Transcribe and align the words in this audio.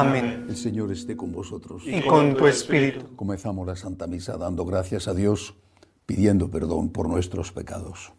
Amén. 0.00 0.46
El 0.48 0.56
Señor 0.56 0.90
esté 0.92 1.16
con 1.16 1.32
vosotros. 1.32 1.82
Y 1.86 2.00
con 2.02 2.34
tu 2.34 2.46
espíritu. 2.46 3.14
Comenzamos 3.16 3.66
la 3.66 3.76
Santa 3.76 4.06
Misa 4.06 4.36
dando 4.36 4.64
gracias 4.64 5.08
a 5.08 5.14
Dios, 5.14 5.54
pidiendo 6.06 6.50
perdón 6.50 6.88
por 6.88 7.08
nuestros 7.08 7.52
pecados. 7.52 8.12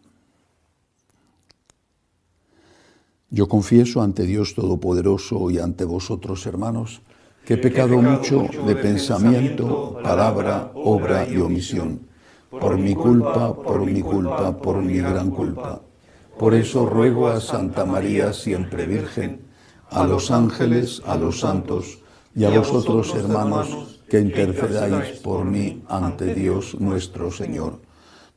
Yo 3.30 3.48
confieso 3.48 4.02
ante 4.02 4.24
Dios 4.24 4.54
Todopoderoso 4.54 5.50
y 5.50 5.58
ante 5.58 5.84
vosotros, 5.84 6.46
hermanos, 6.46 7.00
que 7.44 7.54
he 7.54 7.58
pecado 7.58 8.00
mucho 8.00 8.46
de 8.66 8.76
pensamiento, 8.76 9.98
palabra, 10.02 10.70
obra 10.74 11.26
y 11.26 11.38
omisión, 11.38 12.06
por 12.50 12.78
mi 12.78 12.94
culpa, 12.94 13.54
por 13.54 13.84
mi 13.84 14.02
culpa, 14.02 14.56
por 14.56 14.76
mi 14.82 14.98
gran 14.98 15.30
culpa. 15.30 15.80
Por 16.38 16.54
eso 16.54 16.86
ruego 16.86 17.28
a 17.28 17.40
Santa 17.40 17.84
María, 17.84 18.32
siempre 18.32 18.86
Virgen, 18.86 19.51
a 19.92 20.04
los 20.04 20.30
ángeles, 20.30 21.02
a 21.06 21.16
los 21.16 21.40
santos 21.40 21.98
y 22.34 22.44
a 22.44 22.50
vosotros, 22.50 23.14
hermanos, 23.14 24.00
que 24.08 24.20
intercedáis 24.20 25.20
por 25.20 25.44
mí 25.44 25.82
ante 25.88 26.34
Dios 26.34 26.76
nuestro 26.80 27.30
Señor. 27.30 27.80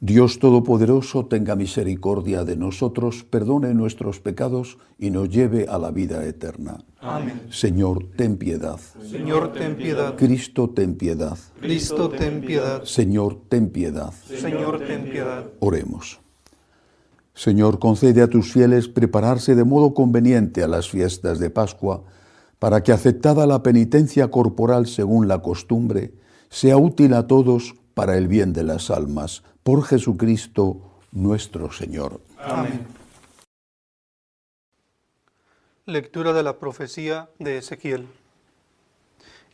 Dios 0.01 0.39
Todopoderoso 0.39 1.25
tenga 1.25 1.55
misericordia 1.55 2.43
de 2.43 2.57
nosotros, 2.57 3.23
perdone 3.23 3.73
nuestros 3.73 4.19
pecados 4.19 4.77
y 4.99 5.09
nos 5.09 5.29
lleve 5.29 5.67
a 5.69 5.77
la 5.77 5.91
vida 5.91 6.25
eterna. 6.25 6.83
Amén. 6.99 7.43
Señor, 7.49 8.09
ten 8.17 8.37
piedad. 8.37 8.79
Señor, 9.09 9.53
ten 9.53 9.75
piedad. 9.75 10.15
Cristo, 10.15 10.69
ten 10.69 10.95
piedad. 10.95 11.37
Cristo, 11.61 12.09
ten 12.09 12.41
piedad. 12.41 12.83
Señor, 12.83 13.39
ten 13.47 13.69
piedad. 13.69 14.13
Señor, 14.27 14.79
ten 14.79 15.09
piedad. 15.09 15.45
Oremos. 15.59 16.19
Señor, 17.35 17.79
concede 17.79 18.21
a 18.21 18.29
tus 18.29 18.53
fieles 18.53 18.87
prepararse 18.87 19.55
de 19.55 19.65
modo 19.65 19.93
conveniente 19.93 20.63
a 20.63 20.69
las 20.69 20.89
fiestas 20.89 21.37
de 21.37 21.49
Pascua, 21.49 22.03
para 22.59 22.81
que 22.81 22.93
aceptada 22.93 23.45
la 23.45 23.61
penitencia 23.61 24.31
corporal 24.31 24.87
según 24.87 25.27
la 25.27 25.41
costumbre, 25.41 26.13
sea 26.49 26.77
útil 26.77 27.13
a 27.13 27.27
todos 27.27 27.75
para 27.93 28.17
el 28.17 28.29
bien 28.29 28.53
de 28.53 28.63
las 28.63 28.89
almas. 28.89 29.43
Por 29.63 29.83
Jesucristo 29.83 30.79
nuestro 31.11 31.71
Señor. 31.71 32.21
Amén. 32.39 32.87
Lectura 35.85 36.31
de 36.31 36.41
la 36.41 36.57
profecía 36.57 37.29
de 37.37 37.57
Ezequiel. 37.57 38.07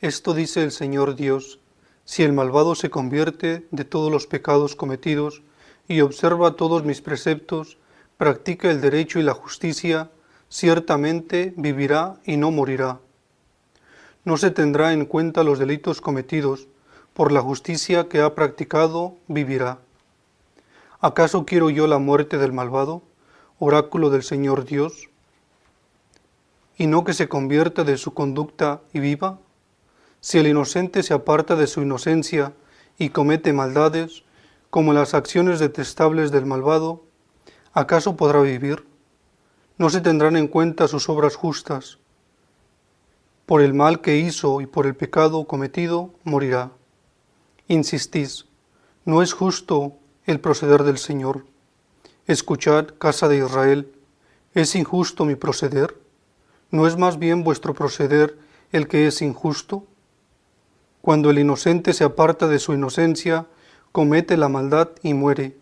Esto 0.02 0.34
dice 0.36 0.64
el 0.64 0.72
Señor 0.72 1.16
Dios, 1.16 1.60
si 2.06 2.23
el 2.23 2.34
malvado 2.34 2.76
se 2.76 2.92
convierte 2.92 3.68
de 3.72 3.86
todos 3.86 4.12
los 4.12 4.28
pecados 4.28 4.76
cometidos 4.76 5.42
y 5.88 6.02
observa 6.02 6.56
todos 6.56 6.84
mis 6.84 7.02
preceptos, 7.02 7.78
practica 8.18 8.70
el 8.70 8.82
derecho 8.82 9.20
y 9.20 9.24
la 9.24 9.34
justicia, 9.34 10.12
ciertamente 10.50 11.54
vivirá 11.58 12.18
y 12.26 12.38
no 12.38 12.52
morirá. 12.52 13.00
No 14.23 14.38
se 14.38 14.52
tendrá 14.52 14.94
en 14.94 15.06
cuenta 15.06 15.44
los 15.44 15.60
delitos 15.60 16.02
cometidos, 16.02 16.68
por 17.14 17.32
la 17.32 17.42
justicia 17.42 18.08
que 18.08 18.22
ha 18.22 18.36
practicado 18.36 19.18
vivirá. 19.28 19.80
¿Acaso 21.00 21.46
quiero 21.46 21.70
yo 21.70 21.88
la 21.88 21.98
muerte 21.98 22.38
del 22.38 22.54
malvado, 22.54 23.02
oráculo 23.60 24.10
del 24.10 24.23
Señor 24.23 24.66
Dios? 24.66 25.10
¿Y 26.78 26.88
no 26.88 27.04
que 27.04 27.14
se 27.14 27.28
convierta 27.28 27.84
de 27.84 27.98
su 27.98 28.14
conducta 28.14 28.82
y 28.94 29.00
viva? 29.00 29.40
Si 30.20 30.38
el 30.38 30.48
inocente 30.48 31.04
se 31.04 31.14
aparta 31.14 31.56
de 31.56 31.68
su 31.68 31.82
inocencia 31.82 32.54
y 32.98 33.10
comete 33.10 33.54
maldades, 33.54 34.23
como 34.71 34.93
las 34.93 35.14
acciones 35.14 35.59
detestables 35.59 36.32
del 36.32 36.45
malvado, 36.45 37.04
¿acaso 37.73 38.15
podrá 38.15 38.39
vivir? 38.39 38.87
No 39.77 39.89
se 39.89 39.99
tendrán 39.99 40.37
en 40.37 40.48
cuenta 40.48 40.87
sus 40.87 41.09
obras 41.09 41.36
justas. 41.36 41.99
Por 43.45 43.61
el 43.61 43.73
mal 43.73 43.99
que 43.99 44.17
hizo 44.17 44.61
y 44.61 44.65
por 44.65 44.87
el 44.87 44.95
pecado 44.95 45.43
cometido, 45.43 46.11
morirá. 46.23 46.71
Insistís, 47.67 48.45
no 49.04 49.21
es 49.21 49.33
justo 49.33 49.98
el 50.26 50.39
proceder 50.39 50.83
del 50.83 50.98
Señor. 50.98 51.45
Escuchad, 52.26 52.92
casa 52.98 53.27
de 53.27 53.39
Israel, 53.39 53.92
¿es 54.54 54.73
injusto 54.76 55.26
mi 55.26 55.36
proceder? 55.36 55.98
¿No 56.70 56.87
es 56.87 56.95
más 56.95 57.20
bien 57.20 57.43
vuestro 57.43 57.73
proceder 57.73 58.37
el 58.71 58.87
que 58.87 59.05
es 59.05 59.21
injusto? 59.21 59.83
Cuando 61.02 61.30
el 61.30 61.39
inocente 61.39 61.92
se 61.92 62.05
aparta 62.05 62.48
de 62.48 62.60
su 62.60 62.73
inocencia, 62.73 63.48
comete 63.92 64.38
la 64.38 64.50
maldad 64.50 64.90
y 65.04 65.14
muere, 65.14 65.58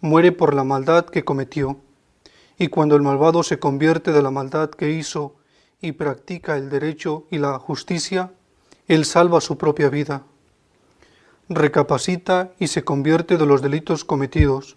muere 0.00 0.32
por 0.32 0.54
la 0.54 0.64
maldad 0.64 1.06
que 1.06 1.24
cometió. 1.24 1.78
Y 2.58 2.68
cuando 2.68 2.96
el 2.96 3.02
malvado 3.02 3.42
se 3.42 3.58
convierte 3.58 4.12
de 4.12 4.22
la 4.22 4.30
maldad 4.30 4.70
que 4.70 4.90
hizo 4.90 5.34
y 5.80 5.92
practica 5.92 6.56
el 6.56 6.70
derecho 6.70 7.24
y 7.30 7.38
la 7.38 7.58
justicia, 7.58 8.32
él 8.86 9.04
salva 9.04 9.40
su 9.40 9.58
propia 9.58 9.88
vida. 9.88 10.22
Recapacita 11.48 12.52
y 12.58 12.68
se 12.68 12.84
convierte 12.84 13.36
de 13.36 13.46
los 13.46 13.62
delitos 13.62 14.04
cometidos. 14.04 14.76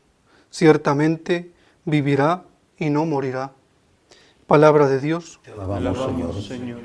Ciertamente 0.50 1.52
vivirá 1.86 2.46
y 2.78 2.90
no 2.90 3.06
morirá. 3.06 3.54
Palabra 4.48 4.88
de 4.88 5.00
Dios. 5.00 5.40
Te 5.44 5.52
alabamos, 5.52 6.46
Señor. 6.46 6.80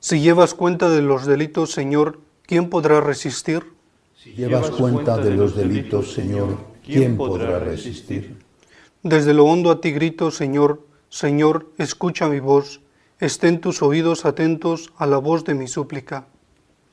Si 0.00 0.20
llevas 0.20 0.54
cuenta 0.54 0.88
de 0.88 1.02
los 1.02 1.26
delitos, 1.26 1.70
Señor, 1.70 2.20
¿quién 2.46 2.68
podrá 2.68 3.00
resistir? 3.00 3.72
Si 4.22 4.34
llevas 4.34 4.70
cuenta 4.70 5.16
de 5.16 5.34
los 5.34 5.56
delitos, 5.56 6.12
Señor, 6.12 6.56
¿quién 6.86 7.16
podrá 7.16 7.58
resistir? 7.58 8.36
Desde 9.02 9.34
lo 9.34 9.46
hondo 9.46 9.72
a 9.72 9.80
ti 9.80 9.90
grito, 9.90 10.30
Señor, 10.30 10.86
Señor, 11.08 11.66
escucha 11.76 12.28
mi 12.28 12.38
voz, 12.38 12.82
estén 13.18 13.60
tus 13.60 13.82
oídos 13.82 14.24
atentos 14.24 14.92
a 14.96 15.06
la 15.06 15.18
voz 15.18 15.42
de 15.44 15.54
mi 15.54 15.66
súplica. 15.66 16.26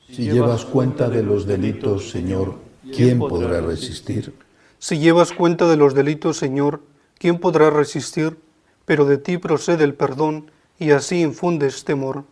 Si 0.08 0.24
llevas 0.24 0.64
cuenta 0.64 1.08
de 1.08 1.22
los 1.22 1.46
delitos, 1.46 2.10
Señor, 2.10 2.56
¿quién 2.92 3.20
podrá 3.20 3.60
resistir? 3.60 4.34
Si 4.80 4.98
llevas 4.98 5.30
cuenta 5.30 5.68
de 5.68 5.76
los 5.76 5.94
delitos, 5.94 6.36
Señor, 6.36 6.80
¿quién 7.16 7.38
podrá 7.38 7.70
resistir? 7.70 8.38
Pero 8.86 9.04
de 9.04 9.18
ti 9.18 9.38
procede 9.38 9.84
el 9.84 9.94
perdón 9.94 10.50
y 10.80 10.90
así 10.90 11.20
infundes 11.20 11.84
temor. 11.84 12.24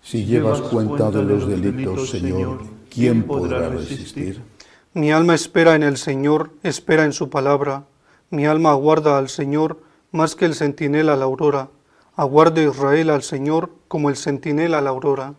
Si 0.00 0.24
llevas 0.24 0.62
cuenta 0.62 1.10
de 1.10 1.22
los 1.22 1.46
delitos, 1.46 2.08
Señor, 2.08 2.60
¿quién 2.92 3.22
podrá 3.24 3.68
resistir? 3.68 4.42
Mi 4.94 5.10
alma 5.10 5.34
espera 5.34 5.74
en 5.74 5.82
el 5.82 5.96
Señor, 5.96 6.50
espera 6.62 7.04
en 7.04 7.12
su 7.12 7.30
palabra. 7.30 7.84
Mi 8.30 8.46
alma 8.46 8.70
aguarda 8.70 9.18
al 9.18 9.28
Señor 9.28 9.80
más 10.10 10.36
que 10.36 10.44
el 10.44 10.54
centinela 10.54 11.14
a 11.14 11.16
la 11.16 11.24
aurora. 11.24 11.70
Aguarda 12.14 12.62
Israel 12.62 13.10
al 13.10 13.22
Señor 13.22 13.70
como 13.88 14.10
el 14.10 14.16
centinela 14.16 14.78
a 14.78 14.82
la 14.82 14.90
aurora. 14.90 15.34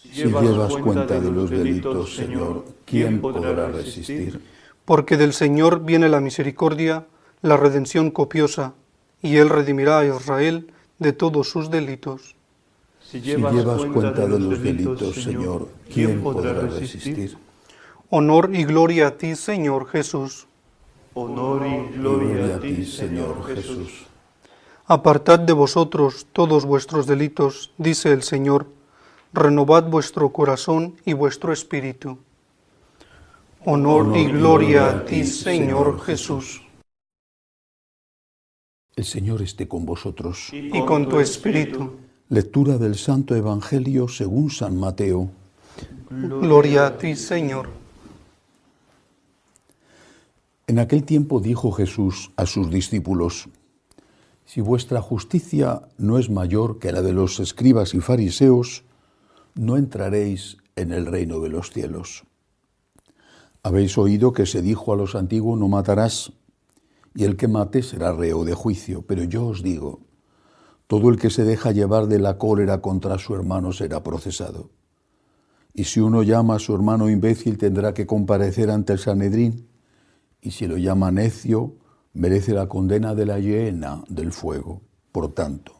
Si 0.00 0.10
llevas 0.10 0.76
cuenta 0.76 1.18
de 1.18 1.30
los 1.32 1.50
delitos, 1.50 2.14
Señor, 2.14 2.64
¿quién 2.84 3.20
podrá 3.20 3.68
resistir? 3.68 4.40
Porque 4.84 5.16
del 5.16 5.32
Señor 5.32 5.84
viene 5.84 6.08
la 6.08 6.20
misericordia, 6.20 7.06
la 7.42 7.56
redención 7.56 8.12
copiosa, 8.12 8.74
y 9.20 9.38
Él 9.38 9.48
redimirá 9.48 9.98
a 9.98 10.06
Israel 10.06 10.72
de 11.00 11.12
todos 11.12 11.50
sus 11.50 11.70
delitos. 11.70 12.35
Si 13.22 13.32
llevas 13.32 13.84
cuenta 13.86 14.26
de 14.26 14.38
los 14.38 14.62
delitos, 14.62 15.14
Señor, 15.14 15.68
¿quién 15.92 16.22
podrá 16.22 16.52
resistir? 16.52 17.38
Honor 18.10 18.50
y 18.52 18.64
gloria 18.64 19.08
a 19.08 19.10
ti, 19.16 19.34
Señor 19.34 19.88
Jesús. 19.88 20.46
Honor 21.14 21.66
y 21.66 21.96
Gloria 21.96 22.56
a 22.56 22.60
ti, 22.60 22.84
Señor 22.84 23.42
Jesús. 23.46 24.04
Apartad 24.84 25.38
de 25.38 25.54
vosotros 25.54 26.26
todos 26.30 26.66
vuestros 26.66 27.06
delitos, 27.06 27.72
dice 27.78 28.12
el 28.12 28.22
Señor, 28.22 28.66
renovad 29.32 29.84
vuestro 29.84 30.28
corazón 30.28 30.96
y 31.06 31.14
vuestro 31.14 31.54
espíritu. 31.54 32.18
Honor 33.64 34.14
y 34.14 34.26
gloria 34.26 34.90
a 34.90 35.04
ti, 35.06 35.24
Señor 35.24 36.00
Jesús. 36.02 36.62
El 38.94 39.04
Señor 39.06 39.40
esté 39.40 39.66
con 39.66 39.86
vosotros. 39.86 40.50
Y 40.52 40.84
con 40.84 41.08
tu 41.08 41.18
espíritu. 41.18 41.92
Lectura 42.28 42.76
del 42.76 42.96
Santo 42.96 43.36
Evangelio 43.36 44.08
según 44.08 44.50
San 44.50 44.76
Mateo. 44.76 45.30
Gloria 46.10 46.88
a 46.88 46.98
ti, 46.98 47.14
Señor. 47.14 47.68
En 50.66 50.80
aquel 50.80 51.04
tiempo 51.04 51.38
dijo 51.38 51.70
Jesús 51.70 52.32
a 52.34 52.46
sus 52.46 52.68
discípulos, 52.68 53.48
Si 54.44 54.60
vuestra 54.60 55.00
justicia 55.00 55.82
no 55.98 56.18
es 56.18 56.28
mayor 56.28 56.80
que 56.80 56.90
la 56.90 57.00
de 57.00 57.12
los 57.12 57.38
escribas 57.38 57.94
y 57.94 58.00
fariseos, 58.00 58.82
no 59.54 59.76
entraréis 59.76 60.56
en 60.74 60.90
el 60.90 61.06
reino 61.06 61.38
de 61.38 61.50
los 61.50 61.70
cielos. 61.70 62.24
Habéis 63.62 63.96
oído 63.98 64.32
que 64.32 64.46
se 64.46 64.62
dijo 64.62 64.92
a 64.92 64.96
los 64.96 65.14
antiguos, 65.14 65.60
no 65.60 65.68
matarás, 65.68 66.32
y 67.14 67.22
el 67.22 67.36
que 67.36 67.46
mate 67.46 67.84
será 67.84 68.10
reo 68.10 68.44
de 68.44 68.54
juicio, 68.54 69.02
pero 69.02 69.22
yo 69.22 69.46
os 69.46 69.62
digo, 69.62 70.00
todo 70.86 71.08
el 71.10 71.18
que 71.18 71.30
se 71.30 71.44
deja 71.44 71.72
llevar 71.72 72.06
de 72.06 72.18
la 72.18 72.38
cólera 72.38 72.80
contra 72.80 73.18
su 73.18 73.34
hermano 73.34 73.72
será 73.72 74.02
procesado. 74.02 74.70
Y 75.74 75.84
si 75.84 76.00
uno 76.00 76.22
llama 76.22 76.56
a 76.56 76.58
su 76.58 76.74
hermano 76.74 77.10
imbécil 77.10 77.58
tendrá 77.58 77.92
que 77.92 78.06
comparecer 78.06 78.70
ante 78.70 78.92
el 78.94 78.98
Sanedrín, 78.98 79.68
y 80.40 80.52
si 80.52 80.66
lo 80.66 80.76
llama 80.78 81.10
necio, 81.10 81.76
merece 82.12 82.54
la 82.54 82.68
condena 82.68 83.14
de 83.14 83.26
la 83.26 83.38
hiena 83.40 84.04
del 84.08 84.32
fuego. 84.32 84.82
Por 85.12 85.32
tanto, 85.34 85.72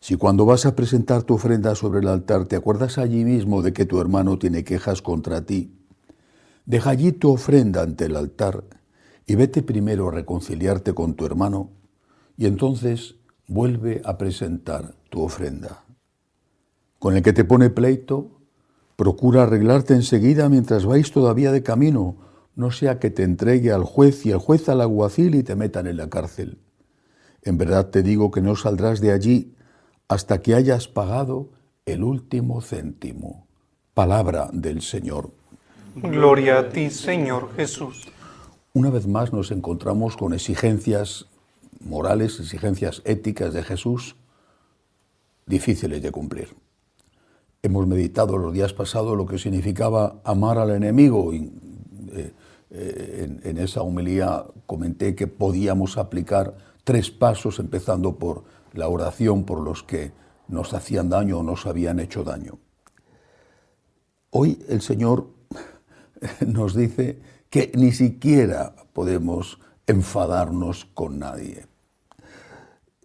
Si 0.00 0.16
cuando 0.16 0.44
vas 0.44 0.66
a 0.66 0.74
presentar 0.74 1.22
tu 1.22 1.34
ofrenda 1.34 1.76
sobre 1.76 2.00
el 2.00 2.08
altar 2.08 2.46
te 2.46 2.56
acuerdas 2.56 2.98
allí 2.98 3.24
mismo 3.24 3.62
de 3.62 3.72
que 3.72 3.86
tu 3.86 4.00
hermano 4.00 4.36
tiene 4.36 4.64
quejas 4.64 5.00
contra 5.00 5.46
ti, 5.46 5.78
deja 6.66 6.90
allí 6.90 7.12
tu 7.12 7.30
ofrenda 7.30 7.82
ante 7.82 8.06
el 8.06 8.16
altar 8.16 8.64
y 9.26 9.36
vete 9.36 9.62
primero 9.62 10.08
a 10.08 10.10
reconciliarte 10.10 10.92
con 10.92 11.14
tu 11.14 11.24
hermano 11.24 11.70
y 12.36 12.46
entonces 12.46 13.14
vuelve 13.46 14.02
a 14.04 14.18
presentar 14.18 14.94
tu 15.10 15.22
ofrenda. 15.22 15.84
Con 16.98 17.16
el 17.16 17.22
que 17.22 17.32
te 17.32 17.44
pone 17.44 17.70
pleito, 17.70 18.30
procura 18.96 19.42
arreglarte 19.42 19.94
enseguida 19.94 20.48
mientras 20.48 20.86
vais 20.86 21.10
todavía 21.10 21.52
de 21.52 21.62
camino, 21.62 22.16
no 22.54 22.70
sea 22.70 22.98
que 22.98 23.10
te 23.10 23.22
entregue 23.22 23.72
al 23.72 23.84
juez 23.84 24.24
y 24.26 24.30
el 24.30 24.38
juez 24.38 24.68
al 24.68 24.80
alguacil 24.80 25.34
y 25.34 25.42
te 25.42 25.56
metan 25.56 25.86
en 25.86 25.96
la 25.96 26.08
cárcel. 26.08 26.58
En 27.42 27.58
verdad 27.58 27.90
te 27.90 28.02
digo 28.02 28.30
que 28.30 28.40
no 28.40 28.54
saldrás 28.54 29.00
de 29.00 29.12
allí 29.12 29.56
hasta 30.08 30.42
que 30.42 30.54
hayas 30.54 30.88
pagado 30.88 31.50
el 31.86 32.04
último 32.04 32.60
céntimo. 32.60 33.48
Palabra 33.94 34.50
del 34.52 34.82
Señor. 34.82 35.32
Gloria 35.96 36.58
a 36.58 36.68
ti, 36.68 36.90
Señor 36.90 37.50
Jesús. 37.56 38.08
Una 38.74 38.90
vez 38.90 39.06
más 39.06 39.32
nos 39.32 39.50
encontramos 39.50 40.16
con 40.16 40.32
exigencias 40.32 41.26
morales, 41.84 42.40
exigencias 42.40 43.02
éticas 43.04 43.52
de 43.52 43.62
Jesús 43.62 44.16
difíciles 45.46 46.02
de 46.02 46.10
cumplir. 46.10 46.48
Hemos 47.62 47.86
meditado 47.86 48.38
los 48.38 48.52
días 48.52 48.72
pasados 48.72 49.16
lo 49.16 49.26
que 49.26 49.38
significaba 49.38 50.20
amar 50.24 50.58
al 50.58 50.70
enemigo. 50.70 51.32
Y, 51.32 51.52
eh, 52.12 52.32
eh, 52.70 53.24
en, 53.24 53.40
en 53.48 53.58
esa 53.58 53.82
homilía 53.82 54.44
comenté 54.66 55.14
que 55.14 55.26
podíamos 55.26 55.98
aplicar 55.98 56.56
tres 56.84 57.10
pasos, 57.10 57.58
empezando 57.58 58.16
por 58.16 58.44
la 58.72 58.88
oración 58.88 59.44
por 59.44 59.60
los 59.60 59.82
que 59.82 60.12
nos 60.48 60.74
hacían 60.74 61.08
daño 61.08 61.38
o 61.38 61.42
nos 61.42 61.66
habían 61.66 62.00
hecho 62.00 62.24
daño. 62.24 62.58
Hoy 64.30 64.64
el 64.68 64.80
Señor 64.80 65.28
nos 66.46 66.74
dice 66.74 67.20
que 67.50 67.70
ni 67.74 67.92
siquiera 67.92 68.74
podemos 68.92 69.58
enfadarnos 69.86 70.86
con 70.94 71.18
nadie. 71.18 71.66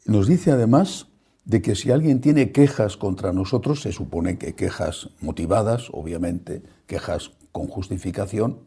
Nos 0.07 0.25
dice 0.25 0.51
además 0.51 1.07
de 1.43 1.61
que 1.61 1.75
si 1.75 1.91
alguien 1.91 2.21
tiene 2.21 2.53
quejas 2.53 2.95
contra 2.95 3.33
nosotros, 3.33 3.81
se 3.81 3.91
supone 3.91 4.37
que 4.37 4.55
quejas 4.55 5.09
motivadas, 5.19 5.89
obviamente, 5.91 6.63
quejas 6.85 7.31
con 7.51 7.67
justificación, 7.67 8.61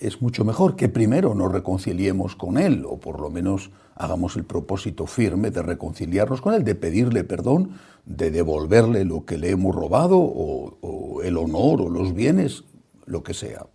es 0.00 0.20
mucho 0.20 0.44
mejor 0.44 0.74
que 0.74 0.88
primero 0.88 1.36
nos 1.36 1.52
reconciliemos 1.52 2.34
con 2.34 2.58
Él, 2.58 2.84
o 2.88 2.98
por 2.98 3.20
lo 3.20 3.30
menos 3.30 3.70
hagamos 3.94 4.34
el 4.34 4.42
propósito 4.42 5.06
firme 5.06 5.52
de 5.52 5.62
reconciliarnos 5.62 6.40
con 6.40 6.54
Él, 6.54 6.64
de 6.64 6.74
pedirle 6.74 7.22
perdón, 7.22 7.78
de 8.04 8.32
devolverle 8.32 9.04
lo 9.04 9.24
que 9.24 9.38
le 9.38 9.50
hemos 9.50 9.76
robado, 9.76 10.18
o, 10.18 11.22
el 11.22 11.36
honor, 11.36 11.82
o 11.82 11.88
los 11.88 12.14
bienes, 12.14 12.64
lo 13.06 13.22
que 13.22 13.34
sea. 13.34 13.66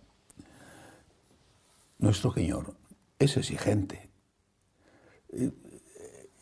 Nuestro 1.98 2.30
Señor 2.34 2.74
es 3.18 3.38
exigente, 3.38 4.10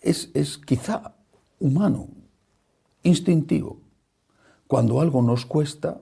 es, 0.05 0.31
es 0.35 0.59
quizá 0.59 1.15
humano, 1.59 2.09
instintivo. 3.03 3.81
Cuando 4.67 5.01
algo 5.01 5.23
nos 5.23 5.47
cuesta, 5.47 6.01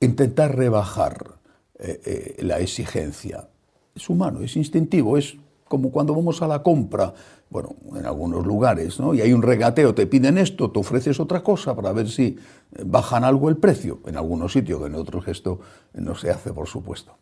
intentar 0.00 0.54
rebajar 0.54 1.38
eh, 1.78 2.00
eh, 2.04 2.42
la 2.42 2.60
exigencia. 2.60 3.48
Es 3.94 4.08
humano, 4.10 4.42
es 4.42 4.56
instintivo, 4.56 5.16
es 5.16 5.36
como 5.66 5.90
cuando 5.90 6.14
vamos 6.14 6.42
a 6.42 6.46
la 6.46 6.62
compra, 6.62 7.14
bueno, 7.48 7.74
en 7.96 8.04
algunos 8.04 8.46
lugares, 8.46 9.00
¿no? 9.00 9.14
Y 9.14 9.20
hay 9.20 9.32
un 9.32 9.42
regateo, 9.42 9.94
te 9.94 10.06
piden 10.06 10.36
esto, 10.36 10.70
te 10.70 10.78
ofreces 10.78 11.18
otra 11.18 11.42
cosa 11.42 11.74
para 11.74 11.92
ver 11.92 12.08
si 12.08 12.36
bajan 12.84 13.24
algo 13.24 13.48
el 13.48 13.56
precio. 13.56 14.00
En 14.06 14.16
algunos 14.16 14.52
sitios, 14.52 14.84
en 14.86 14.94
otros 14.94 15.26
esto 15.28 15.60
no 15.94 16.14
se 16.14 16.30
hace, 16.30 16.52
por 16.52 16.66
supuesto. 16.66 17.16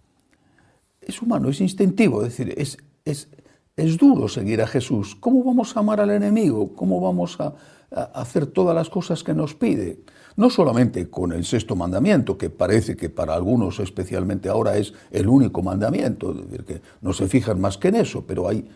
Es 1.00 1.22
humano, 1.22 1.50
es 1.50 1.60
instintivo, 1.60 2.22
es 2.22 2.36
decir, 2.36 2.54
es, 2.56 2.78
es, 3.04 3.28
es 3.76 3.98
duro 3.98 4.28
seguir 4.28 4.62
a 4.62 4.66
Jesús. 4.66 5.16
¿Cómo 5.16 5.42
vamos 5.42 5.76
a 5.76 5.80
amar 5.80 6.00
al 6.00 6.10
enemigo? 6.10 6.74
¿Cómo 6.74 7.00
vamos 7.00 7.40
a, 7.40 7.54
hacer 7.94 8.46
todas 8.46 8.74
las 8.74 8.90
cosas 8.90 9.22
que 9.22 9.34
nos 9.34 9.54
pide. 9.54 10.00
No 10.36 10.50
solamente 10.50 11.08
con 11.08 11.32
el 11.32 11.44
sexto 11.44 11.76
mandamiento, 11.76 12.36
que 12.36 12.50
parece 12.50 12.96
que 12.96 13.08
para 13.08 13.34
algunos 13.34 13.78
especialmente 13.78 14.48
ahora 14.48 14.76
es 14.76 14.92
el 15.10 15.28
único 15.28 15.62
mandamiento, 15.62 16.32
es 16.32 16.50
decir, 16.50 16.64
que 16.64 16.82
no 17.00 17.12
se 17.12 17.28
fijan 17.28 17.60
más 17.60 17.78
que 17.78 17.88
en 17.88 17.96
eso, 17.96 18.26
pero 18.26 18.48
hay, 18.48 18.68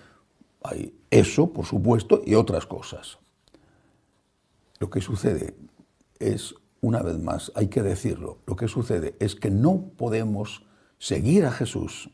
hay 0.63 0.95
eso, 1.11 1.53
por 1.53 1.67
supuesto, 1.67 2.23
y 2.25 2.35
otras 2.35 2.67
cosas. 2.67 3.19
Lo 4.79 4.89
que 4.89 5.01
sucede 5.01 5.57
es, 6.21 6.55
una 6.81 7.03
vez 7.03 7.19
más, 7.19 7.51
hay 7.57 7.67
que 7.67 7.83
decirlo, 7.83 8.39
lo 8.47 8.55
que 8.55 8.69
sucede 8.69 9.17
es 9.19 9.35
que 9.35 9.51
no 9.51 9.91
podemos 9.97 10.65
seguir 10.99 11.45
a 11.45 11.51
Jesús 11.51 12.11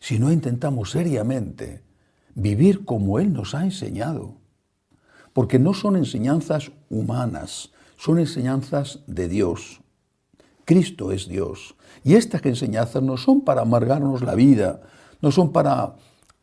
si 0.00 0.18
no 0.18 0.32
intentamos 0.32 0.90
seriamente 0.90 1.82
vivir 2.38 2.84
como 2.84 3.18
Él 3.18 3.32
nos 3.32 3.54
ha 3.54 3.64
enseñado 3.64 4.38
porque 5.38 5.60
no 5.60 5.72
son 5.72 5.94
enseñanzas 5.94 6.72
humanas, 6.90 7.70
son 7.96 8.18
enseñanzas 8.18 9.04
de 9.06 9.28
Dios. 9.28 9.80
Cristo 10.64 11.12
es 11.12 11.28
Dios. 11.28 11.76
Y 12.02 12.14
estas 12.14 12.44
enseñanzas 12.44 13.04
no 13.04 13.16
son 13.16 13.42
para 13.42 13.62
amargarnos 13.62 14.22
la 14.22 14.34
vida, 14.34 14.80
no 15.22 15.30
son 15.30 15.52
para 15.52 15.94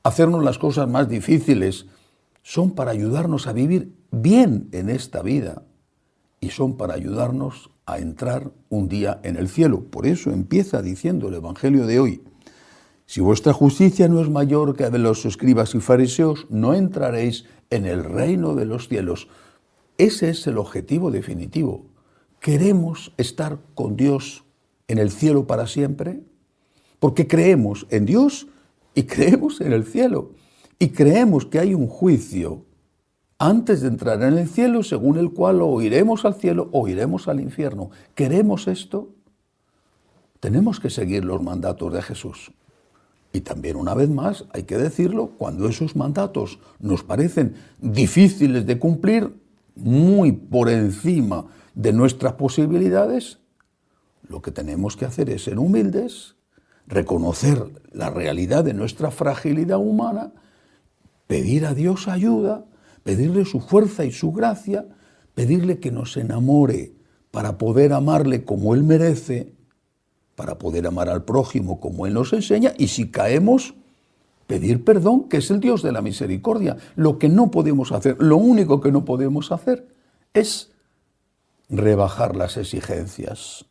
hacernos 0.02 0.46
las 0.46 0.58
cosas 0.58 0.88
más 0.88 1.10
difíciles, 1.10 1.88
son 2.42 2.72
para 2.72 2.92
ayudarnos 2.92 3.48
a 3.48 3.52
vivir 3.52 3.94
bien 4.12 4.70
en 4.72 4.90
esta 4.90 5.22
vida 5.22 5.64
y 6.40 6.52
son 6.52 6.78
para 6.78 6.94
ayudarnos 6.94 7.72
a 7.86 8.00
entrar 8.00 8.54
un 8.70 8.88
día 8.88 9.20
en 9.24 9.36
el 9.36 9.50
cielo. 9.50 9.84
Por 9.84 10.08
eso 10.08 10.32
empieza 10.32 10.82
diciendo 10.82 11.28
el 11.28 11.34
Evangelio 11.34 11.86
de 11.86 12.00
hoy, 12.00 12.24
si 13.06 13.22
vuestra 13.22 13.54
justicia 13.54 14.08
no 14.08 14.20
es 14.20 14.30
mayor 14.30 14.76
que 14.76 14.84
la 14.84 14.90
de 14.90 15.00
los 15.00 15.26
escribas 15.26 15.76
y 15.76 15.80
fariseos, 15.80 16.48
no 16.50 16.74
entraréis 16.74 17.46
en 17.70 17.86
el 17.86 18.04
reino 18.04 18.56
de 18.56 18.66
los 18.66 18.88
cielos. 18.88 19.28
Ese 19.98 20.30
es 20.30 20.46
el 20.48 20.58
objetivo 20.58 21.12
definitivo. 21.12 21.86
¿Queremos 22.40 23.14
estar 23.18 23.60
con 23.76 23.96
Dios 23.96 24.44
en 24.88 24.98
el 24.98 25.12
cielo 25.12 25.46
para 25.46 25.68
siempre? 25.68 26.24
Porque 27.00 27.28
creemos 27.28 27.86
en 27.90 28.06
Dios 28.06 28.48
y 28.96 29.04
creemos 29.08 29.62
en 29.62 29.72
el 29.72 29.86
cielo. 29.86 30.32
Y 30.80 30.90
creemos 30.90 31.46
que 31.46 31.60
hay 31.60 31.74
un 31.74 31.88
juicio 31.88 32.66
antes 33.38 33.82
de 33.82 33.90
entrar 33.90 34.22
en 34.24 34.38
el 34.38 34.48
cielo, 34.48 34.82
según 34.84 35.18
el 35.18 35.32
cual 35.32 35.62
o 35.62 35.82
iremos 35.82 36.26
al 36.26 36.36
cielo 36.36 36.70
o 36.72 36.88
iremos 36.88 37.28
al 37.28 37.40
infierno. 37.40 37.92
¿Queremos 38.16 38.68
esto? 38.68 39.10
Tenemos 40.40 40.80
que 40.80 40.90
seguir 40.90 41.24
los 41.24 41.42
mandatos 41.42 41.94
de 41.94 42.02
Jesús. 42.02 42.52
Y 43.36 43.42
también, 43.42 43.76
una 43.76 43.94
vez 43.94 44.10
más, 44.10 44.46
hay 44.54 44.64
que 44.64 44.78
decirlo, 44.78 45.32
cuando 45.38 45.68
esos 45.68 45.98
mandatos 45.98 46.58
nos 46.80 47.04
parecen 47.04 47.56
difíciles 47.82 48.66
de 48.66 48.80
cumplir, 48.80 49.42
muy 49.76 50.32
por 50.32 50.70
encima 50.70 51.48
de 51.74 51.92
nuestras 51.92 52.36
posibilidades, 52.36 53.40
lo 54.30 54.42
que 54.42 54.52
tenemos 54.52 54.96
que 54.96 55.04
hacer 55.04 55.30
es 55.30 55.44
ser 55.44 55.60
humildes, 55.60 56.38
reconocer 56.88 57.62
la 57.92 58.10
realidad 58.10 58.64
de 58.64 58.74
nuestra 58.74 59.12
fragilidad 59.12 59.80
humana, 59.80 60.32
pedir 61.28 61.66
a 61.66 61.74
Dios 61.74 62.08
ayuda, 62.08 62.64
pedirle 63.04 63.44
su 63.44 63.60
fuerza 63.60 64.06
y 64.06 64.14
su 64.14 64.32
gracia, 64.32 64.88
pedirle 65.34 65.82
que 65.82 65.92
nos 65.92 66.16
enamore 66.16 66.94
para 67.32 67.58
poder 67.58 67.92
amarle 67.92 68.46
como 68.46 68.74
Él 68.76 68.84
merece 68.84 69.55
para 70.36 70.58
poder 70.58 70.86
amar 70.88 71.10
al 71.10 71.24
prójimo 71.24 71.80
como 71.80 72.06
Él 72.06 72.14
nos 72.14 72.34
enseña 72.34 72.74
y 72.78 72.88
si 72.88 73.10
caemos, 73.10 73.74
pedir 74.48 74.84
perdón, 74.84 75.30
que 75.30 75.38
es 75.38 75.50
el 75.50 75.60
Dios 75.60 75.82
de 75.82 75.92
la 75.92 76.02
misericordia. 76.02 76.78
Lo 76.96 77.18
que 77.18 77.30
no 77.30 77.52
podemos 77.52 77.92
hacer, 77.92 78.18
lo 78.20 78.38
único 78.38 78.82
que 78.82 78.92
no 78.92 79.06
podemos 79.06 79.52
hacer 79.52 79.88
es 80.34 80.72
rebajar 81.70 82.36
las 82.36 82.58
exigencias, 82.58 83.66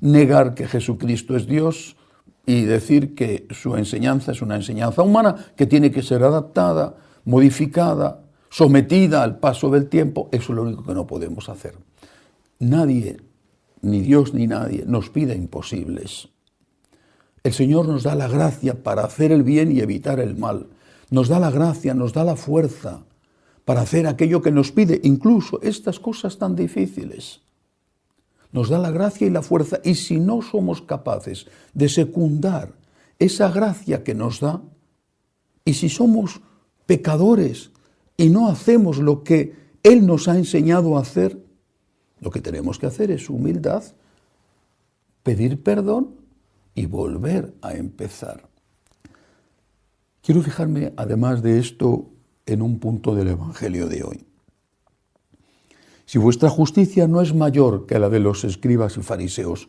negar 0.00 0.54
que 0.54 0.66
Jesucristo 0.66 1.36
es 1.36 1.46
Dios 1.46 1.96
y 2.44 2.64
decir 2.64 3.14
que 3.14 3.46
su 3.50 3.76
enseñanza 3.76 4.32
es 4.32 4.42
una 4.42 4.56
enseñanza 4.56 5.02
humana 5.02 5.36
que 5.56 5.66
tiene 5.66 5.90
que 5.90 6.02
ser 6.02 6.22
adaptada, 6.24 6.96
modificada, 7.24 8.22
sometida 8.50 9.22
al 9.22 9.38
paso 9.38 9.70
del 9.70 9.88
tiempo. 9.88 10.28
Eso 10.32 10.52
es 10.52 10.56
lo 10.56 10.62
único 10.62 10.84
que 10.84 10.94
no 10.94 11.06
podemos 11.06 11.48
hacer. 11.48 11.76
Nadie 12.58 13.18
ni 13.82 14.00
Dios 14.00 14.34
ni 14.34 14.46
nadie 14.46 14.84
nos 14.86 15.10
pide 15.10 15.34
imposibles. 15.34 16.28
El 17.42 17.52
Señor 17.52 17.88
nos 17.88 18.02
da 18.02 18.14
la 18.14 18.28
gracia 18.28 18.82
para 18.82 19.04
hacer 19.04 19.32
el 19.32 19.42
bien 19.42 19.72
y 19.72 19.80
evitar 19.80 20.20
el 20.20 20.36
mal. 20.36 20.68
Nos 21.10 21.28
da 21.28 21.40
la 21.40 21.50
gracia, 21.50 21.94
nos 21.94 22.12
da 22.12 22.24
la 22.24 22.36
fuerza 22.36 23.04
para 23.64 23.82
hacer 23.82 24.06
aquello 24.06 24.42
que 24.42 24.50
nos 24.50 24.72
pide, 24.72 25.00
incluso 25.04 25.60
estas 25.62 25.98
cosas 25.98 26.38
tan 26.38 26.54
difíciles. 26.54 27.40
Nos 28.52 28.68
da 28.68 28.78
la 28.78 28.90
gracia 28.90 29.26
y 29.26 29.30
la 29.30 29.42
fuerza 29.42 29.80
y 29.84 29.94
si 29.94 30.18
no 30.18 30.42
somos 30.42 30.82
capaces 30.82 31.46
de 31.72 31.88
secundar 31.88 32.72
esa 33.18 33.50
gracia 33.50 34.02
que 34.02 34.14
nos 34.14 34.40
da, 34.40 34.60
y 35.64 35.74
si 35.74 35.88
somos 35.88 36.40
pecadores 36.86 37.70
y 38.16 38.28
no 38.28 38.48
hacemos 38.48 38.98
lo 38.98 39.22
que 39.22 39.54
Él 39.82 40.06
nos 40.06 40.26
ha 40.26 40.36
enseñado 40.36 40.96
a 40.96 41.02
hacer, 41.02 41.38
lo 42.20 42.30
que 42.30 42.40
tenemos 42.40 42.78
que 42.78 42.86
hacer 42.86 43.10
es 43.10 43.28
humildad, 43.30 43.82
pedir 45.22 45.62
perdón 45.62 46.14
y 46.74 46.86
volver 46.86 47.52
a 47.62 47.74
empezar. 47.74 48.48
Quiero 50.22 50.42
fijarme, 50.42 50.92
además 50.96 51.42
de 51.42 51.58
esto, 51.58 52.06
en 52.46 52.62
un 52.62 52.78
punto 52.78 53.14
del 53.14 53.28
Evangelio 53.28 53.86
de 53.86 54.02
hoy. 54.02 54.24
Si 56.04 56.18
vuestra 56.18 56.50
justicia 56.50 57.06
no 57.06 57.20
es 57.20 57.34
mayor 57.34 57.86
que 57.86 57.98
la 57.98 58.08
de 58.08 58.20
los 58.20 58.44
escribas 58.44 58.96
y 58.96 59.02
fariseos, 59.02 59.68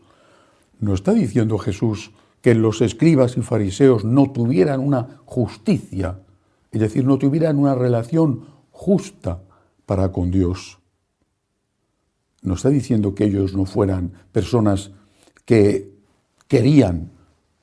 ¿no 0.79 0.93
está 0.93 1.13
diciendo 1.13 1.57
Jesús 1.57 2.11
que 2.41 2.55
los 2.55 2.81
escribas 2.81 3.37
y 3.37 3.41
fariseos 3.41 4.03
no 4.03 4.31
tuvieran 4.31 4.79
una 4.79 5.21
justicia, 5.25 6.19
es 6.71 6.81
decir, 6.81 7.05
no 7.05 7.17
tuvieran 7.17 7.59
una 7.59 7.75
relación 7.75 8.45
justa 8.71 9.43
para 9.85 10.11
con 10.11 10.31
Dios? 10.31 10.80
¿No 12.41 12.55
está 12.55 12.69
diciendo 12.69 13.13
que 13.13 13.25
ellos 13.25 13.55
no 13.55 13.65
fueran 13.65 14.13
personas 14.31 14.91
que 15.45 15.91
querían 16.47 17.11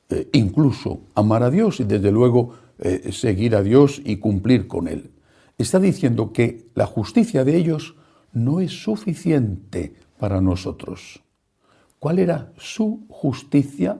eh, 0.08 0.28
incluso 0.32 1.00
amar 1.14 1.42
a 1.42 1.50
Dios 1.50 1.80
y 1.80 1.84
desde 1.84 2.12
luego 2.12 2.54
eh, 2.78 3.10
seguir 3.12 3.56
a 3.56 3.62
Dios 3.62 4.00
y 4.04 4.16
cumplir 4.16 4.68
con 4.68 4.86
Él? 4.86 5.10
Está 5.58 5.80
diciendo 5.80 6.32
que 6.32 6.66
la 6.74 6.86
justicia 6.86 7.44
de 7.44 7.56
ellos 7.56 7.96
no 8.32 8.60
es 8.60 8.82
suficiente 8.82 9.94
para 10.18 10.40
nosotros. 10.40 11.20
¿Cuál 11.98 12.20
era 12.20 12.52
su 12.56 13.06
justicia? 13.08 13.98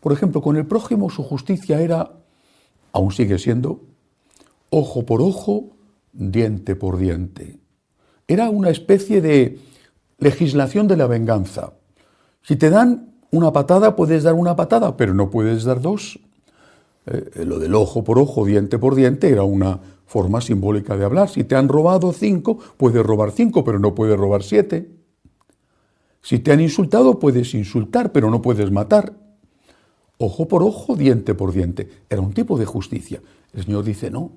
Por 0.00 0.12
ejemplo, 0.12 0.40
con 0.40 0.56
el 0.56 0.66
prójimo 0.66 1.10
su 1.10 1.24
justicia 1.24 1.80
era, 1.80 2.12
aún 2.92 3.10
sigue 3.10 3.38
siendo, 3.40 3.82
ojo 4.70 5.04
por 5.04 5.20
ojo, 5.20 5.76
diente 6.12 6.76
por 6.76 6.98
diente. 6.98 7.58
Era 8.28 8.50
una 8.50 8.70
especie 8.70 9.20
de 9.20 9.58
legislación 10.18 10.88
de 10.88 10.96
la 10.96 11.06
venganza. 11.06 11.74
Si 12.42 12.56
te 12.56 12.70
dan 12.70 13.14
una 13.30 13.52
patada, 13.52 13.96
puedes 13.96 14.22
dar 14.22 14.34
una 14.34 14.56
patada, 14.56 14.96
pero 14.96 15.14
no 15.14 15.30
puedes 15.30 15.64
dar 15.64 15.80
dos. 15.80 16.18
Eh, 17.06 17.44
lo 17.44 17.58
del 17.58 17.74
ojo 17.74 18.02
por 18.02 18.18
ojo, 18.18 18.44
diente 18.44 18.78
por 18.78 18.94
diente, 18.94 19.30
era 19.30 19.44
una 19.44 19.80
forma 20.06 20.40
simbólica 20.40 20.96
de 20.96 21.04
hablar. 21.04 21.28
Si 21.28 21.44
te 21.44 21.54
han 21.54 21.68
robado 21.68 22.12
cinco, 22.12 22.58
puedes 22.76 23.04
robar 23.04 23.30
cinco, 23.32 23.64
pero 23.64 23.78
no 23.78 23.94
puedes 23.94 24.16
robar 24.16 24.42
siete. 24.42 24.90
Si 26.22 26.40
te 26.40 26.52
han 26.52 26.60
insultado, 26.60 27.20
puedes 27.20 27.54
insultar, 27.54 28.10
pero 28.10 28.30
no 28.30 28.42
puedes 28.42 28.70
matar. 28.72 29.12
Ojo 30.18 30.48
por 30.48 30.62
ojo, 30.62 30.96
diente 30.96 31.34
por 31.34 31.52
diente. 31.52 31.88
Era 32.08 32.22
un 32.22 32.32
tipo 32.32 32.58
de 32.58 32.64
justicia. 32.64 33.20
El 33.52 33.64
Señor 33.64 33.84
dice, 33.84 34.10
no, 34.10 34.32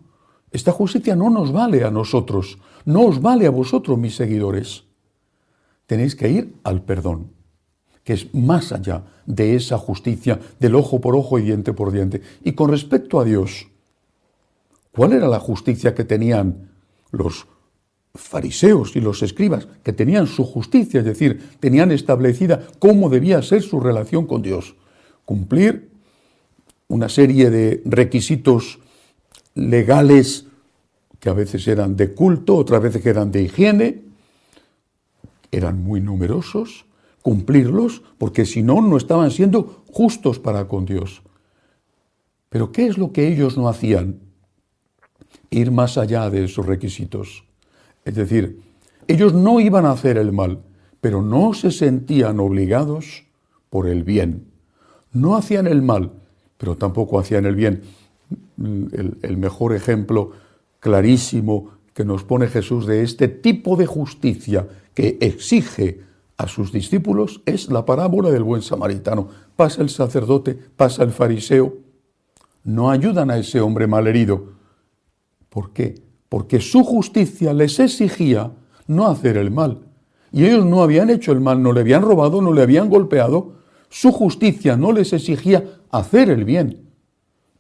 esta 0.52 0.72
justicia 0.72 1.16
no 1.16 1.30
nos 1.30 1.52
vale 1.52 1.84
a 1.84 1.92
nosotros, 1.92 2.58
no 2.86 3.06
os 3.06 3.22
vale 3.22 3.46
a 3.46 3.52
vosotros, 3.52 3.98
mis 3.98 4.16
seguidores. 4.16 4.84
Tenéis 5.86 6.16
que 6.16 6.30
ir 6.30 6.56
al 6.64 6.82
perdón, 6.82 7.32
que 8.04 8.14
es 8.14 8.34
más 8.34 8.72
allá 8.72 9.04
de 9.26 9.56
esa 9.56 9.78
justicia 9.78 10.40
del 10.60 10.76
ojo 10.76 11.00
por 11.02 11.16
ojo 11.16 11.40
y 11.40 11.44
diente 11.44 11.74
por 11.74 11.92
diente. 11.92 12.22
Y 12.44 12.54
con 12.54 12.70
respecto 12.70 13.20
a 13.20 13.26
Dios, 13.26 13.68
¿Cuál 14.92 15.14
era 15.14 15.28
la 15.28 15.40
justicia 15.40 15.94
que 15.94 16.04
tenían 16.04 16.72
los 17.12 17.46
fariseos 18.14 18.96
y 18.96 19.02
los 19.02 19.22
escribas? 19.22 19.68
Que 19.84 19.94
tenían 19.94 20.28
su 20.28 20.44
justicia, 20.44 21.00
es 21.00 21.06
decir, 21.06 21.42
tenían 21.60 21.92
establecida 21.92 22.68
cómo 22.80 23.10
debía 23.10 23.42
ser 23.42 23.62
su 23.62 23.80
relación 23.80 24.26
con 24.26 24.42
Dios. 24.42 24.76
Cumplir 25.26 25.90
una 26.88 27.08
serie 27.08 27.50
de 27.50 27.82
requisitos 27.86 28.80
legales 29.60 30.46
que 31.20 31.30
a 31.30 31.34
veces 31.34 31.68
eran 31.68 31.96
de 31.96 32.14
culto, 32.14 32.56
otras 32.56 32.82
veces 32.82 33.02
que 33.02 33.10
eran 33.10 33.32
de 33.32 33.44
higiene, 33.44 34.02
eran 35.52 35.84
muy 35.84 36.00
numerosos, 36.00 36.86
cumplirlos, 37.22 38.02
porque 38.18 38.46
si 38.46 38.64
no, 38.64 38.82
no 38.82 38.98
estaban 38.98 39.32
siendo 39.32 39.84
justos 39.92 40.40
para 40.40 40.68
con 40.68 40.86
Dios. 40.86 41.22
Pero 42.50 42.72
¿qué 42.72 42.88
es 42.88 42.98
lo 42.98 43.12
que 43.12 43.28
ellos 43.28 43.58
no 43.58 43.68
hacían? 43.68 44.30
ir 45.50 45.72
más 45.72 45.98
allá 45.98 46.30
de 46.30 46.46
esos 46.46 46.66
requisitos. 46.66 47.44
Es 48.06 48.16
decir, 48.16 48.62
ellos 49.08 49.34
no 49.34 49.60
iban 49.60 49.86
a 49.86 49.92
hacer 49.92 50.18
el 50.18 50.32
mal, 50.32 50.60
pero 51.02 51.22
no 51.22 51.54
se 51.54 51.72
sentían 51.72 52.40
obligados 52.40 53.24
por 53.70 53.88
el 53.88 54.04
bien. 54.04 54.46
No 55.12 55.36
hacían 55.36 55.68
el 55.68 55.82
mal, 55.82 56.12
pero 56.58 56.78
tampoco 56.78 57.20
hacían 57.20 57.46
el 57.46 57.56
bien. 57.56 57.82
El, 58.60 59.38
mejor 59.38 59.74
ejemplo 59.74 60.32
clarísimo 60.80 61.72
que 61.94 62.04
nos 62.04 62.24
pone 62.24 62.48
Jesús 62.48 62.86
de 62.86 63.04
este 63.04 63.28
tipo 63.28 63.78
de 63.78 63.86
justicia 63.86 64.68
que 64.94 65.18
exige 65.22 66.02
a 66.38 66.48
sus 66.48 66.72
discípulos 66.72 67.42
es 67.46 67.70
la 67.70 67.86
parábola 67.86 68.32
del 68.32 68.44
buen 68.44 68.62
samaritano. 68.62 69.30
Pasa 69.56 69.82
el 69.82 69.90
sacerdote, 69.90 70.58
pasa 70.76 71.04
el 71.04 71.12
fariseo, 71.12 71.78
no 72.64 72.90
ayudan 72.90 73.32
a 73.32 73.38
ese 73.38 73.62
hombre 73.62 73.88
malherido, 73.88 74.60
¿Por 75.50 75.72
qué? 75.72 75.96
Porque 76.30 76.62
su 76.62 76.84
justicia 76.84 77.54
les 77.54 77.80
exigía 77.80 78.52
no 78.88 79.08
hacer 79.08 79.38
el 79.38 79.52
mal. 79.52 79.80
Y 80.32 80.46
ellos 80.46 80.66
no 80.66 80.84
habían 80.84 81.10
hecho 81.10 81.32
el 81.32 81.42
mal, 81.42 81.62
no 81.62 81.74
le 81.74 81.82
habían 81.82 82.04
robado, 82.04 82.42
no 82.42 82.54
le 82.54 82.62
habían 82.62 82.90
golpeado. 82.90 83.54
Su 83.90 84.12
justicia 84.12 84.78
no 84.78 84.92
les 84.92 85.12
exigía 85.12 85.64
hacer 85.90 86.30
el 86.30 86.46
bien. 86.46 86.89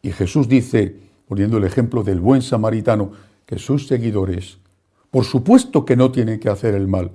Y 0.01 0.11
Jesús 0.11 0.47
dice, 0.47 0.95
poniendo 1.27 1.57
el 1.57 1.63
ejemplo 1.63 2.03
del 2.03 2.19
buen 2.19 2.41
samaritano, 2.41 3.11
que 3.45 3.57
sus 3.57 3.87
seguidores, 3.87 4.59
por 5.11 5.25
supuesto 5.25 5.85
que 5.85 5.95
no 5.95 6.11
tienen 6.11 6.39
que 6.39 6.49
hacer 6.49 6.75
el 6.75 6.87
mal, 6.87 7.11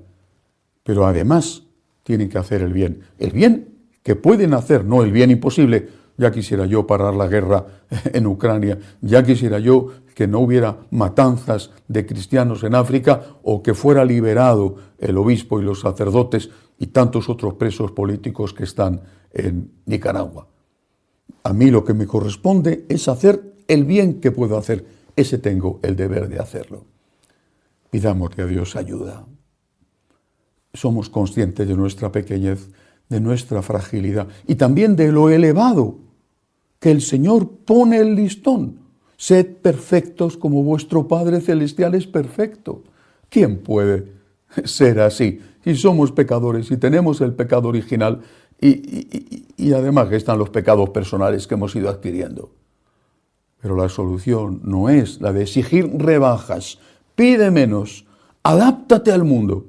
pero 0.83 1.07
además 1.07 1.63
tienen 2.03 2.29
que 2.29 2.39
hacer 2.39 2.63
el 2.63 2.73
bien. 2.73 3.01
El 3.19 3.31
bien 3.31 3.69
que 4.03 4.17
pueden 4.17 4.53
hacer, 4.55 4.85
no 4.85 5.03
el 5.03 5.13
bien 5.13 5.31
imposible, 5.31 5.89
ya 6.17 6.31
quisiera 6.31 6.67
yo 6.67 6.87
parar 6.87 7.15
la 7.15 7.27
guerra 7.27 7.67
en 8.13 8.27
Ucrania, 8.27 8.79
ya 9.01 9.25
quisiera 9.25 9.59
yo 9.59 9.93
que 10.15 10.29
no 10.29 10.41
hubiera 10.41 10.77
matanzas 10.91 11.73
de 11.89 12.07
cristianos 12.07 12.63
en 12.63 12.75
África 12.75 13.39
o 13.43 13.63
que 13.63 13.75
fuera 13.75 14.05
liberado 14.05 14.77
el 14.99 15.17
obispo 15.19 15.61
y 15.61 15.65
los 15.65 15.81
sacerdotes 15.81 16.51
y 16.79 16.89
tantos 16.89 17.29
otros 17.29 17.55
presos 17.55 17.93
políticos 17.93 18.53
que 18.53 18.65
están 18.65 19.01
en 19.33 19.73
Nicaragua. 19.87 20.47
A 21.45 21.53
mí 21.53 21.71
lo 21.71 21.85
que 21.85 21.95
me 21.95 22.07
corresponde 22.07 22.87
es 22.89 23.07
hacer 23.07 23.55
el 23.69 23.85
bien 23.85 24.21
que 24.21 24.33
puedo 24.33 24.57
hacer. 24.57 24.85
Ese 25.15 25.39
tengo 25.39 25.79
el 25.83 25.95
deber 25.95 26.29
de 26.29 26.39
hacerlo. 26.39 26.85
Pidamos 27.91 28.37
a 28.39 28.47
Dios 28.47 28.75
ayuda. 28.77 29.27
Somos 30.73 31.09
conscientes 31.09 31.69
de 31.69 31.77
nuestra 31.77 32.11
pequeñez, 32.11 32.71
de 33.09 33.21
nuestra 33.21 33.63
fragilidad 33.63 34.27
y 34.47 34.57
también 34.57 34.97
de 34.97 35.13
lo 35.13 35.31
elevado 35.31 35.99
que 36.81 36.91
el 36.91 37.03
Señor 37.03 37.49
pone 37.65 37.99
el 37.99 38.17
listón. 38.17 38.81
Sed 39.17 39.59
perfectos 39.59 40.37
como 40.37 40.63
vuestro 40.63 41.07
Padre 41.07 41.41
Celestial 41.41 41.95
es 41.95 42.07
perfecto. 42.07 42.83
¿Quién 43.29 43.59
puede 43.59 44.13
ser 44.65 45.01
así? 45.01 45.41
Si 45.63 45.77
somos 45.77 46.13
pecadores, 46.13 46.71
y 46.71 46.77
tenemos 46.77 47.21
el 47.21 47.33
pecado 47.33 47.69
original 47.69 48.21
y, 48.61 49.47
y 49.57 49.73
además 49.73 50.09
que 50.09 50.17
están 50.17 50.39
los 50.39 50.51
pecados 50.51 50.91
personales 50.91 51.47
que 51.47 51.55
hemos 51.55 51.75
ido 51.77 51.89
adquiriendo. 51.89 52.51
Pero 53.61 53.77
la 53.77 53.89
solución 53.89 54.61
no 54.65 54.89
es 54.89 55.21
la 55.21 55.33
de 55.33 55.43
exigir 55.43 55.91
rebajas, 55.97 56.79
pide 57.15 57.51
menos, 57.51 58.05
adáptate 58.43 59.11
al 59.11 59.25
mundo. 59.25 59.67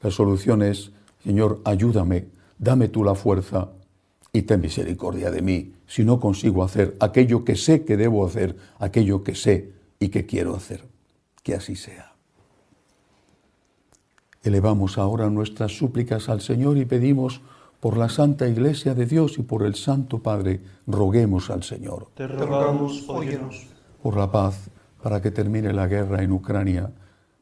La 0.00 0.10
solución 0.10 0.62
es, 0.62 0.92
Señor, 1.24 1.60
ayúdame, 1.64 2.26
dame 2.58 2.88
tú 2.88 3.04
la 3.04 3.14
fuerza 3.14 3.70
y 4.32 4.42
ten 4.42 4.60
misericordia 4.60 5.30
de 5.30 5.42
mí 5.42 5.72
si 5.92 6.04
no 6.04 6.18
consigo 6.18 6.64
hacer 6.64 6.96
aquello 7.00 7.44
que 7.44 7.54
sé 7.54 7.84
que 7.84 7.98
debo 7.98 8.24
hacer, 8.24 8.56
aquello 8.78 9.22
que 9.22 9.34
sé 9.34 9.72
y 10.00 10.08
que 10.08 10.24
quiero 10.24 10.56
hacer. 10.56 10.84
Que 11.42 11.54
así 11.54 11.76
sea. 11.76 12.14
Elevamos 14.42 14.96
ahora 14.96 15.28
nuestras 15.28 15.76
súplicas 15.76 16.30
al 16.30 16.40
Señor 16.40 16.78
y 16.78 16.86
pedimos 16.86 17.42
por 17.82 17.96
la 17.96 18.08
Santa 18.08 18.46
Iglesia 18.46 18.94
de 18.94 19.06
Dios 19.06 19.38
y 19.38 19.42
por 19.42 19.64
el 19.64 19.74
Santo 19.74 20.22
Padre, 20.22 20.60
roguemos 20.86 21.50
al 21.50 21.64
Señor. 21.64 22.10
Te 22.14 22.28
rogamos, 22.28 23.04
óyenos. 23.08 23.66
Por 24.00 24.16
la 24.16 24.30
paz, 24.30 24.70
para 25.02 25.20
que 25.20 25.32
termine 25.32 25.72
la 25.72 25.88
guerra 25.88 26.22
en 26.22 26.30
Ucrania, 26.30 26.92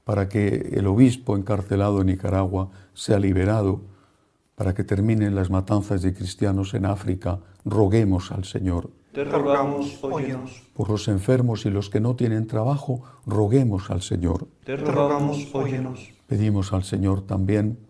para 0.02 0.30
que 0.30 0.70
el 0.72 0.86
obispo 0.86 1.36
encarcelado 1.36 2.00
en 2.00 2.06
Nicaragua 2.06 2.70
sea 2.94 3.18
liberado, 3.18 3.82
para 4.54 4.72
que 4.72 4.82
terminen 4.82 5.34
las 5.34 5.50
matanzas 5.50 6.00
de 6.00 6.14
cristianos 6.14 6.72
en 6.72 6.86
África, 6.86 7.40
roguemos 7.66 8.32
al 8.32 8.44
Señor. 8.44 8.88
Te 9.12 9.24
rogamos, 9.24 10.02
óyenos. 10.02 10.62
Por 10.72 10.88
los 10.88 11.06
enfermos 11.08 11.66
y 11.66 11.70
los 11.70 11.90
que 11.90 12.00
no 12.00 12.16
tienen 12.16 12.46
trabajo, 12.46 13.02
roguemos 13.26 13.90
al 13.90 14.00
Señor. 14.00 14.48
Te 14.64 14.76
rogamos, 14.76 15.54
óyenos. 15.54 16.08
Pedimos 16.26 16.72
al 16.72 16.84
Señor 16.84 17.26
también 17.26 17.89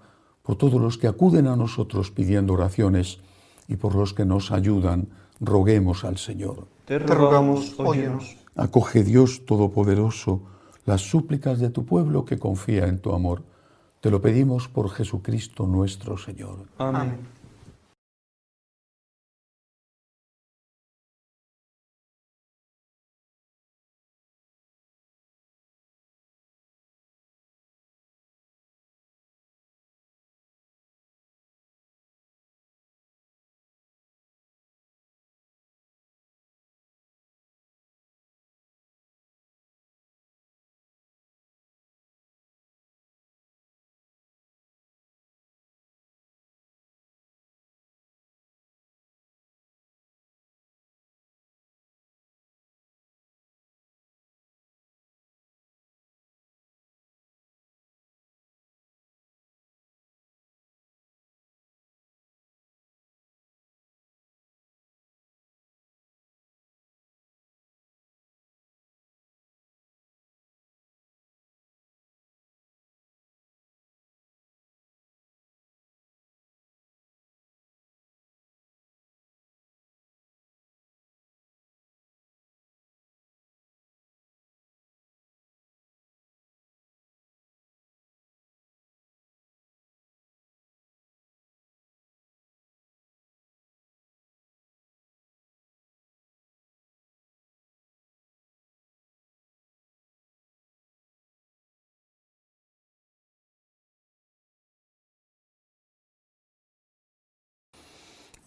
por 0.51 0.59
todos 0.59 0.81
los 0.81 0.99
que 0.99 1.07
acuden 1.07 1.47
a 1.47 1.55
nosotros 1.55 2.11
pidiendo 2.11 2.55
oraciones 2.55 3.21
y 3.69 3.77
por 3.77 3.95
los 3.95 4.13
que 4.13 4.25
nos 4.25 4.51
ayudan, 4.51 5.07
roguemos 5.39 6.03
al 6.03 6.19
Señor. 6.19 6.67
Te 6.87 6.99
rogamos, 6.99 7.79
óyenos. 7.79 8.37
Acoge 8.57 9.05
Dios 9.05 9.47
Todopoderoso 9.47 10.43
las 10.87 11.03
súplicas 11.03 11.61
de 11.61 11.71
tu 11.71 11.85
pueblo 11.85 12.25
que 12.25 12.41
confía 12.41 12.89
en 12.89 12.99
tu 12.99 13.15
amor. 13.15 13.45
Te 14.01 14.11
lo 14.11 14.21
pedimos 14.21 14.67
por 14.67 14.91
Jesucristo 14.91 15.69
nuestro 15.69 16.19
Señor. 16.19 16.65
Amén. 16.79 17.40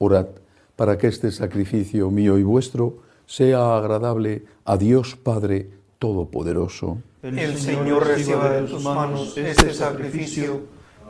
Orad 0.00 0.28
para 0.76 0.96
que 0.96 1.08
este 1.08 1.32
sacrificio 1.32 2.08
mío 2.12 2.38
y 2.38 2.44
vuestro 2.44 2.98
sea 3.26 3.76
agradable 3.76 4.44
a 4.64 4.76
Dios 4.76 5.16
Padre 5.16 5.70
Todopoderoso. 5.98 6.98
El 7.24 7.56
Señor 7.56 8.06
reciba 8.06 8.48
de 8.50 8.68
tus 8.68 8.84
manos 8.84 9.36
este 9.36 9.74
sacrificio 9.74 10.60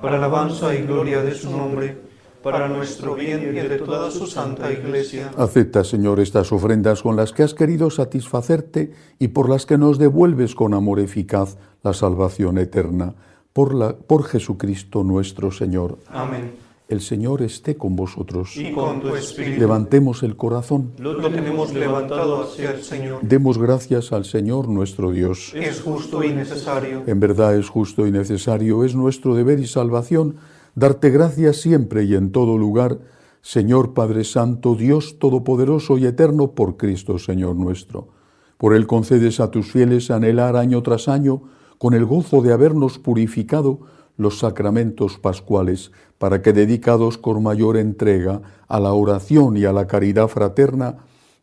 para 0.01 0.16
alabanza 0.16 0.74
y 0.74 0.87
gloria 0.87 1.22
de 1.22 1.35
su 1.35 1.51
nombre, 1.51 1.98
para 2.42 2.66
nuestro 2.66 3.14
bien 3.14 3.42
y 3.42 3.61
de 3.61 3.77
toda 3.77 4.11
su 4.11 4.27
santa 4.27 4.72
iglesia. 4.72 5.33
Acepta, 5.37 5.85
Señor, 5.85 6.18
estas 6.18 6.51
ofrendas 6.51 7.03
con 7.03 7.14
las 7.14 7.33
que 7.33 7.42
has 7.42 7.53
querido 7.53 7.90
satisfacerte 7.90 8.94
y 9.18 9.29
por 9.29 9.51
las 9.51 9.66
que 9.66 9.77
nos 9.77 9.98
devuelves 9.98 10.55
con 10.55 10.72
amor 10.72 10.98
eficaz 10.98 11.59
la 11.83 11.92
salvación 11.92 12.57
eterna. 12.57 13.14
Por, 13.53 13.74
la, 13.74 13.94
por 13.94 14.24
Jesucristo 14.24 15.05
nuestro 15.05 15.51
Señor. 15.51 15.98
Amén. 16.09 16.67
El 16.88 17.03
Señor 17.03 17.42
esté 17.42 17.77
con 17.77 17.96
vosotros. 17.96 18.57
Y 18.57 18.72
con 18.72 19.03
tu 19.03 19.14
espíritu. 19.14 19.61
Levantemos 19.61 20.22
el 20.22 20.37
corazón. 20.37 20.92
Lo 20.96 21.31
tenemos 21.31 21.74
levantado 21.74 22.42
hacia 22.42 22.70
el 22.70 22.83
Señor. 22.83 23.20
Demos 23.20 23.59
gracias 23.59 24.11
al 24.11 24.24
Señor 24.24 24.68
nuestro 24.68 25.12
Dios. 25.12 25.53
Es 25.55 25.83
justo 25.83 26.24
y 26.24 26.33
necesario. 26.33 27.03
En 27.07 27.20
verdad 27.20 27.57
es 27.57 27.68
justo 27.68 28.07
y 28.07 28.11
necesario, 28.11 28.85
es 28.85 28.94
nuestro 28.94 29.35
deber 29.35 29.61
y 29.61 29.66
salvación 29.66 30.37
darte 30.74 31.11
gracias 31.11 31.57
siempre 31.57 32.05
y 32.05 32.14
en 32.14 32.33
todo 32.33 32.57
lugar, 32.57 33.01
Señor 33.42 33.92
Padre 33.94 34.24
Santo, 34.24 34.74
Dios 34.74 35.18
Todopoderoso 35.18 35.98
y 35.98 36.07
Eterno, 36.07 36.53
por 36.53 36.79
Cristo 36.79 37.18
Señor 37.18 37.57
nuestro. 37.57 38.09
Por 38.57 38.74
Él 38.74 38.87
concedes 38.87 39.40
a 39.40 39.51
tus 39.51 39.72
fieles 39.72 40.11
anhelar 40.11 40.57
año 40.57 40.83
tras 40.83 41.09
año, 41.09 41.42
con 41.77 41.94
el 41.94 42.07
gozo 42.07 42.40
de 42.42 42.53
habernos 42.53 42.98
purificado, 42.98 43.81
los 44.18 44.40
sacramentos 44.40 45.16
pascuales, 45.16 45.92
para 46.18 46.42
que 46.42 46.52
dedicados 46.52 47.16
con 47.16 47.42
mayor 47.42 47.78
entrega 47.78 48.42
a 48.66 48.81
la 48.81 48.92
oración 48.92 49.57
y 49.57 49.64
a 49.64 49.72
la 49.72 49.87
caridad 49.87 50.28
fraterna, 50.28 50.96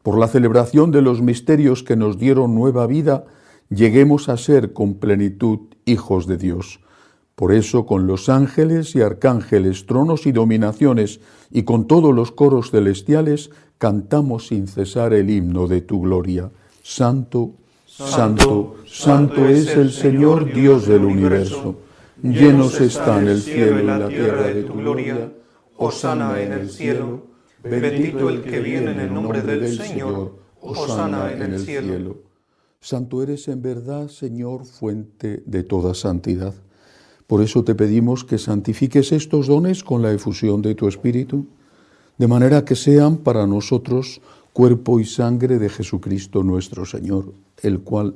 por 0.03 0.19
la 0.19 0.27
celebración 0.27 0.91
de 0.91 1.01
los 1.01 1.21
misterios 1.21 1.81
que 1.81 1.95
nos 1.95 2.19
dieron 2.19 2.53
nueva 2.53 2.85
vida, 2.85 3.25
lleguemos 3.69 4.29
a 4.29 4.37
ser 4.37 4.73
con 4.73 4.95
plenitud 4.95 5.59
hijos 5.85 6.27
de 6.27 6.37
Dios. 6.37 6.81
Por 7.35 7.53
eso, 7.53 7.85
con 7.85 8.07
los 8.07 8.29
ángeles 8.29 8.95
y 8.95 9.01
arcángeles, 9.01 9.85
tronos 9.87 10.27
y 10.27 10.31
dominaciones, 10.31 11.21
y 11.51 11.63
con 11.63 11.87
todos 11.87 12.13
los 12.13 12.31
coros 12.31 12.71
celestiales, 12.71 13.51
cantamos 13.77 14.47
sin 14.47 14.67
cesar 14.67 15.13
el 15.13 15.29
himno 15.29 15.67
de 15.67 15.81
tu 15.81 16.01
gloria. 16.01 16.51
Santo, 16.83 17.51
santo, 17.87 18.75
santo 18.85 19.47
es 19.47 19.75
el 19.75 19.91
Señor 19.91 20.53
Dios 20.53 20.87
del 20.87 21.05
universo 21.05 21.77
llenos 22.33 22.79
están 22.81 23.27
el 23.27 23.41
cielo 23.41 23.79
y 23.79 23.83
la 23.83 24.07
tierra 24.07 24.43
de 24.43 24.63
tu 24.63 24.73
gloria. 24.73 25.31
Osana 25.77 26.41
en 26.41 26.53
el 26.53 26.69
cielo. 26.69 27.27
Bendito 27.63 28.29
el 28.29 28.43
que 28.43 28.59
viene 28.59 28.91
en 28.91 28.99
el 28.99 29.13
nombre 29.13 29.41
del 29.41 29.77
Señor. 29.77 30.39
Osana 30.61 31.31
en 31.31 31.41
el 31.41 31.59
cielo. 31.59 32.17
Santo 32.79 33.23
eres 33.23 33.47
en 33.47 33.61
verdad, 33.61 34.07
Señor, 34.09 34.65
fuente 34.65 35.43
de 35.45 35.63
toda 35.63 35.93
santidad. 35.93 36.53
Por 37.27 37.41
eso 37.41 37.63
te 37.63 37.73
pedimos 37.73 38.23
que 38.23 38.37
santifiques 38.37 39.11
estos 39.11 39.47
dones 39.47 39.83
con 39.83 40.03
la 40.03 40.11
efusión 40.11 40.61
de 40.61 40.75
tu 40.75 40.87
Espíritu, 40.87 41.47
de 42.17 42.27
manera 42.27 42.63
que 42.63 42.75
sean 42.75 43.17
para 43.17 43.47
nosotros 43.47 44.21
cuerpo 44.53 44.99
y 44.99 45.05
sangre 45.05 45.57
de 45.57 45.69
Jesucristo 45.69 46.43
nuestro 46.43 46.85
Señor, 46.85 47.33
el 47.61 47.81
cual 47.81 48.15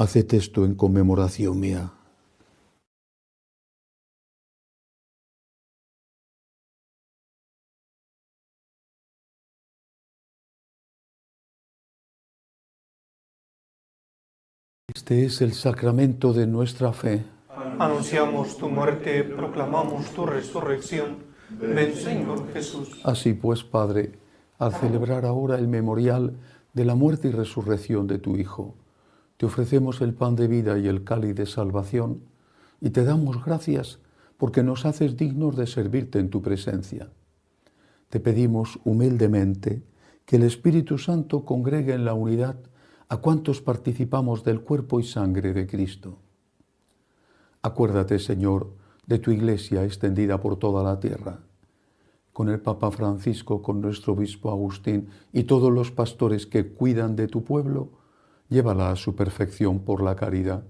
Haced 0.00 0.32
esto 0.34 0.64
en 0.64 0.76
conmemoración 0.76 1.58
mía. 1.58 1.92
Este 14.94 15.24
es 15.24 15.40
el 15.40 15.52
sacramento 15.52 16.32
de 16.32 16.46
nuestra 16.46 16.92
fe. 16.92 17.24
Anunciamos 17.80 18.56
tu 18.56 18.68
muerte, 18.68 19.24
proclamamos 19.24 20.10
tu 20.14 20.26
resurrección. 20.26 21.24
Ven, 21.50 21.92
Señor 21.96 22.52
Jesús. 22.52 23.00
Así 23.02 23.32
pues, 23.32 23.64
Padre, 23.64 24.12
al 24.60 24.72
celebrar 24.74 25.24
ahora 25.24 25.58
el 25.58 25.66
memorial 25.66 26.36
de 26.72 26.84
la 26.84 26.94
muerte 26.94 27.26
y 27.26 27.32
resurrección 27.32 28.06
de 28.06 28.20
tu 28.20 28.36
Hijo, 28.36 28.76
te 29.38 29.46
ofrecemos 29.46 30.00
el 30.00 30.14
pan 30.14 30.36
de 30.36 30.48
vida 30.48 30.78
y 30.78 30.88
el 30.88 31.04
cáliz 31.04 31.34
de 31.36 31.46
salvación 31.46 32.22
y 32.80 32.90
te 32.90 33.04
damos 33.04 33.44
gracias 33.44 34.00
porque 34.36 34.64
nos 34.64 34.84
haces 34.84 35.16
dignos 35.16 35.56
de 35.56 35.66
servirte 35.66 36.18
en 36.18 36.28
tu 36.28 36.42
presencia. 36.42 37.10
Te 38.08 38.18
pedimos 38.18 38.80
humildemente 38.84 39.82
que 40.26 40.36
el 40.36 40.42
Espíritu 40.42 40.98
Santo 40.98 41.44
congregue 41.44 41.94
en 41.94 42.04
la 42.04 42.14
unidad 42.14 42.56
a 43.08 43.18
cuantos 43.18 43.62
participamos 43.62 44.42
del 44.42 44.60
cuerpo 44.60 44.98
y 44.98 45.04
sangre 45.04 45.52
de 45.52 45.66
Cristo. 45.68 46.18
Acuérdate, 47.62 48.18
Señor, 48.18 48.74
de 49.06 49.20
tu 49.20 49.30
iglesia 49.30 49.84
extendida 49.84 50.40
por 50.40 50.56
toda 50.56 50.82
la 50.82 50.98
tierra, 50.98 51.40
con 52.32 52.48
el 52.48 52.60
Papa 52.60 52.90
Francisco, 52.90 53.62
con 53.62 53.80
nuestro 53.80 54.14
obispo 54.14 54.50
Agustín 54.50 55.08
y 55.32 55.44
todos 55.44 55.72
los 55.72 55.92
pastores 55.92 56.46
que 56.46 56.72
cuidan 56.72 57.14
de 57.14 57.28
tu 57.28 57.44
pueblo, 57.44 57.97
llévala 58.48 58.90
a 58.90 58.96
su 58.96 59.14
perfección 59.14 59.80
por 59.80 60.02
la 60.02 60.16
caridad. 60.16 60.64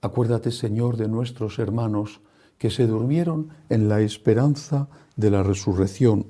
Acuérdate, 0.00 0.50
Señor, 0.50 0.96
de 0.96 1.08
nuestros 1.08 1.58
hermanos 1.58 2.20
que 2.58 2.70
se 2.70 2.86
durmieron 2.86 3.50
en 3.68 3.88
la 3.88 4.00
esperanza 4.00 4.88
de 5.16 5.30
la 5.30 5.42
resurrección, 5.42 6.26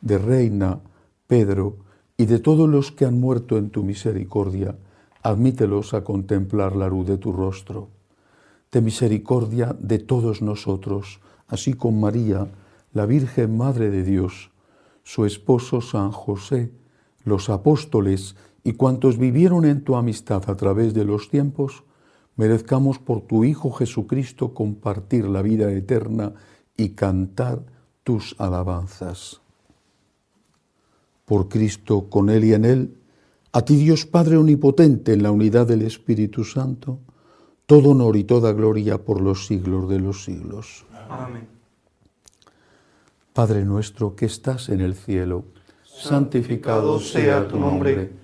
de 0.00 0.18
Reina, 0.18 0.80
Pedro 1.26 1.76
y 2.16 2.26
de 2.26 2.38
todos 2.38 2.68
los 2.68 2.92
que 2.92 3.04
han 3.04 3.18
muerto 3.18 3.56
en 3.56 3.70
tu 3.70 3.82
misericordia, 3.82 4.76
admítelos 5.22 5.94
a 5.94 6.04
contemplar 6.04 6.76
la 6.76 6.88
luz 6.88 7.06
de 7.06 7.18
tu 7.18 7.32
rostro 7.32 7.88
de 8.74 8.80
misericordia 8.80 9.76
de 9.78 10.00
todos 10.00 10.42
nosotros, 10.42 11.20
así 11.46 11.74
con 11.74 12.00
María, 12.00 12.48
la 12.92 13.06
Virgen 13.06 13.56
Madre 13.56 13.88
de 13.88 14.02
Dios, 14.02 14.50
su 15.04 15.24
esposo 15.24 15.80
San 15.80 16.10
José, 16.10 16.72
los 17.24 17.50
apóstoles 17.50 18.34
y 18.64 18.72
cuantos 18.72 19.18
vivieron 19.18 19.66
en 19.66 19.84
tu 19.84 19.94
amistad 19.94 20.42
a 20.48 20.56
través 20.56 20.94
de 20.94 21.04
los 21.04 21.28
tiempos, 21.28 21.84
merezcamos 22.36 22.98
por 22.98 23.20
tu 23.20 23.44
Hijo 23.44 23.70
Jesucristo 23.70 24.54
compartir 24.54 25.26
la 25.26 25.42
vida 25.42 25.70
eterna 25.70 26.32
y 26.76 26.90
cantar 26.90 27.62
tus 28.02 28.34
alabanzas. 28.38 29.42
Por 31.26 31.48
Cristo, 31.48 32.08
con 32.08 32.30
Él 32.30 32.44
y 32.44 32.54
en 32.54 32.64
Él, 32.64 32.96
a 33.52 33.62
ti 33.62 33.76
Dios 33.76 34.06
Padre 34.06 34.38
Omnipotente, 34.38 35.12
en 35.12 35.22
la 35.22 35.30
unidad 35.30 35.66
del 35.66 35.82
Espíritu 35.82 36.42
Santo, 36.42 36.98
todo 37.66 37.90
honor 37.90 38.16
y 38.16 38.24
toda 38.24 38.52
gloria 38.52 39.04
por 39.04 39.20
los 39.20 39.46
siglos 39.46 39.88
de 39.88 40.00
los 40.00 40.24
siglos. 40.24 40.84
Amén. 41.08 41.46
Padre 43.32 43.64
nuestro 43.64 44.16
que 44.16 44.26
estás 44.26 44.68
en 44.70 44.80
el 44.80 44.94
cielo, 44.94 45.44
santificado 45.84 46.98
sea 47.00 47.46
tu 47.48 47.58
nombre, 47.58 48.23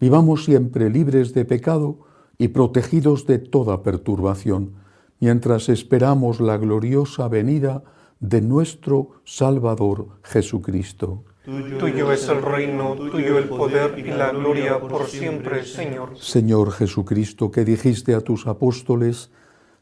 vivamos 0.00 0.44
siempre 0.44 0.90
libres 0.90 1.34
de 1.34 1.44
pecado 1.44 1.98
y 2.38 2.48
protegidos 2.48 3.26
de 3.26 3.38
toda 3.38 3.82
perturbación, 3.82 4.74
mientras 5.20 5.68
esperamos 5.68 6.40
la 6.40 6.58
gloriosa 6.58 7.28
venida 7.28 7.82
de 8.20 8.40
nuestro 8.40 9.10
Salvador 9.24 10.08
Jesucristo. 10.22 11.24
Tuyo 11.78 12.10
es 12.10 12.28
el 12.28 12.42
reino, 12.42 12.96
tuyo 12.96 13.38
el 13.38 13.48
poder 13.48 13.96
y 13.98 14.02
la 14.02 14.32
gloria 14.32 14.80
por 14.80 15.06
siempre, 15.06 15.64
Señor. 15.64 16.18
Señor 16.18 16.72
Jesucristo, 16.72 17.52
que 17.52 17.64
dijiste 17.64 18.14
a 18.14 18.20
tus 18.20 18.48
apóstoles, 18.48 19.30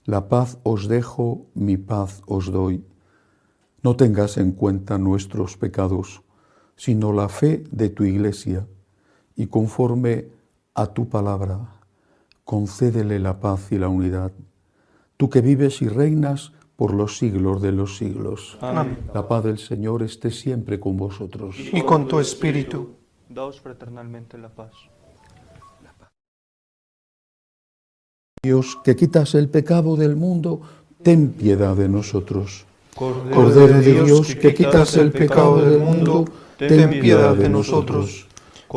la 0.04 0.28
paz 0.28 0.58
os 0.62 0.88
dejo, 0.88 1.46
mi 1.54 1.78
paz 1.78 2.22
os 2.26 2.52
doy. 2.52 2.84
No 3.82 3.96
tengas 3.96 4.36
en 4.36 4.52
cuenta 4.52 4.98
nuestros 4.98 5.56
pecados, 5.56 6.22
sino 6.76 7.12
la 7.14 7.30
fe 7.30 7.64
de 7.70 7.88
tu 7.88 8.04
iglesia, 8.04 8.66
y 9.36 9.46
conforme 9.46 10.26
a 10.74 10.86
tu 10.86 11.08
palabra, 11.08 11.58
concédele 12.44 13.18
la 13.18 13.40
paz 13.40 13.72
y 13.72 13.78
la 13.78 13.88
unidad. 13.88 14.32
Tú 15.16 15.30
que 15.30 15.40
vives 15.40 15.82
y 15.82 15.88
reinas 15.88 16.52
por 16.76 16.92
los 16.92 17.18
siglos 17.18 17.62
de 17.62 17.72
los 17.72 17.96
siglos. 17.96 18.58
Amén. 18.60 18.98
La 19.14 19.26
paz 19.28 19.44
del 19.44 19.58
Señor 19.58 20.02
esté 20.02 20.30
siempre 20.30 20.80
con 20.80 20.96
vosotros. 20.96 21.56
Y 21.72 21.82
con 21.82 22.08
tu 22.08 22.18
espíritu. 22.18 22.96
Daos 23.28 23.60
fraternalmente 23.60 24.38
la 24.38 24.48
paz. 24.48 24.72
Dios, 28.42 28.78
que 28.84 28.94
quitas 28.94 29.34
el 29.34 29.48
pecado 29.48 29.96
del 29.96 30.16
mundo, 30.16 30.60
ten 31.02 31.32
piedad 31.32 31.74
de 31.74 31.88
nosotros. 31.88 32.66
Cordero 32.94 33.80
de 33.80 34.04
Dios, 34.04 34.34
que 34.34 34.54
quitas 34.54 34.96
el 34.96 35.12
pecado 35.12 35.64
del 35.64 35.80
mundo, 35.80 36.26
ten 36.58 36.90
piedad 36.90 37.34
de 37.34 37.48
nosotros. 37.48 38.26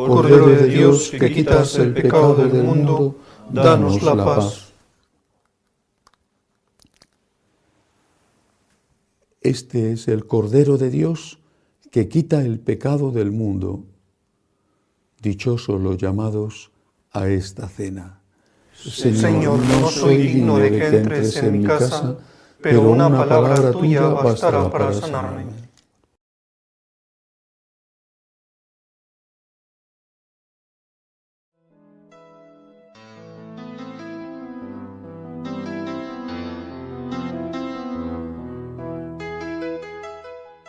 Cordero 0.06 0.46
de 0.46 0.68
Dios, 0.68 1.10
que 1.10 1.32
quitas 1.32 1.74
el 1.74 1.92
pecado 1.92 2.36
del 2.36 2.62
mundo, 2.62 3.16
danos 3.50 4.00
la 4.00 4.14
paz. 4.24 4.72
Este 9.40 9.90
es 9.92 10.06
el 10.06 10.24
Cordero 10.24 10.78
de 10.78 10.90
Dios 10.90 11.40
que 11.90 12.08
quita 12.08 12.42
el 12.42 12.60
pecado 12.60 13.10
del 13.10 13.32
mundo. 13.32 13.82
Dichosos 15.20 15.80
los 15.80 15.96
llamados 15.96 16.70
a 17.10 17.28
esta 17.28 17.68
cena. 17.68 18.20
Señor, 18.72 19.58
no 19.58 19.88
soy 19.88 20.18
digno 20.18 20.58
de 20.58 20.70
que 20.70 20.86
entres 20.86 21.36
en 21.38 21.58
mi 21.58 21.64
casa, 21.64 22.18
pero 22.62 22.82
una 22.82 23.08
palabra 23.08 23.72
tuya 23.72 24.02
bastará 24.02 24.70
para 24.70 24.92
sanarme. 24.92 25.67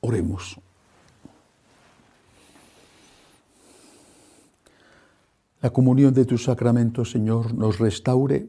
Oremos. 0.00 0.58
La 5.62 5.70
comunión 5.70 6.14
de 6.14 6.24
tus 6.24 6.44
sacramentos, 6.44 7.10
Señor, 7.10 7.52
nos 7.52 7.78
restaure 7.78 8.48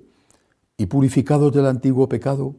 y 0.77 0.85
purificados 0.85 1.51
del 1.51 1.65
antiguo 1.65 2.07
pecado, 2.07 2.55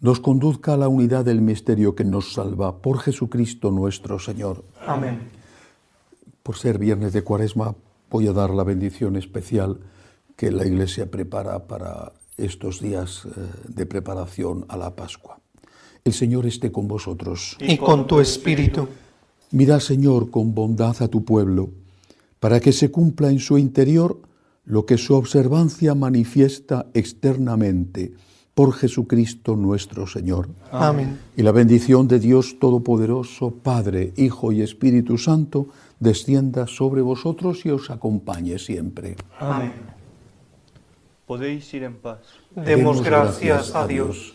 nos 0.00 0.20
conduzca 0.20 0.74
a 0.74 0.76
la 0.76 0.88
unidad 0.88 1.24
del 1.24 1.42
misterio 1.42 1.94
que 1.94 2.04
nos 2.04 2.32
salva 2.32 2.80
por 2.80 2.98
Jesucristo 2.98 3.70
nuestro 3.70 4.18
Señor. 4.18 4.64
Amén. 4.86 5.30
Por 6.42 6.56
ser 6.56 6.78
viernes 6.78 7.12
de 7.12 7.22
cuaresma, 7.22 7.74
voy 8.10 8.26
a 8.28 8.32
dar 8.32 8.50
la 8.50 8.64
bendición 8.64 9.16
especial 9.16 9.80
que 10.36 10.50
la 10.50 10.66
Iglesia 10.66 11.10
prepara 11.10 11.66
para 11.66 12.12
estos 12.36 12.80
días 12.80 13.24
eh, 13.26 13.30
de 13.68 13.86
preparación 13.86 14.64
a 14.68 14.76
la 14.76 14.96
Pascua. 14.96 15.43
El 16.06 16.12
Señor 16.12 16.44
esté 16.44 16.70
con 16.70 16.86
vosotros. 16.86 17.56
Y 17.60 17.78
con 17.78 18.06
tu 18.06 18.20
espíritu. 18.20 18.86
Mira, 19.52 19.80
Señor, 19.80 20.30
con 20.30 20.54
bondad 20.54 20.94
a 21.00 21.08
tu 21.08 21.24
pueblo, 21.24 21.70
para 22.40 22.60
que 22.60 22.72
se 22.72 22.90
cumpla 22.90 23.30
en 23.30 23.38
su 23.38 23.56
interior 23.56 24.20
lo 24.66 24.84
que 24.84 24.98
su 24.98 25.14
observancia 25.14 25.94
manifiesta 25.94 26.84
externamente 26.92 28.12
por 28.52 28.74
Jesucristo 28.74 29.56
nuestro 29.56 30.06
Señor. 30.06 30.50
Amén. 30.70 31.18
Y 31.38 31.42
la 31.42 31.52
bendición 31.52 32.06
de 32.06 32.18
Dios 32.18 32.58
Todopoderoso, 32.60 33.54
Padre, 33.62 34.12
Hijo 34.18 34.52
y 34.52 34.60
Espíritu 34.60 35.16
Santo, 35.16 35.68
descienda 36.00 36.66
sobre 36.66 37.00
vosotros 37.00 37.64
y 37.64 37.70
os 37.70 37.88
acompañe 37.88 38.58
siempre. 38.58 39.16
Amén. 39.40 39.72
Podéis 41.24 41.72
ir 41.72 41.84
en 41.84 41.94
paz. 41.94 42.18
Demos 42.54 43.02
gracias 43.02 43.74
a 43.74 43.86
Dios. 43.86 44.34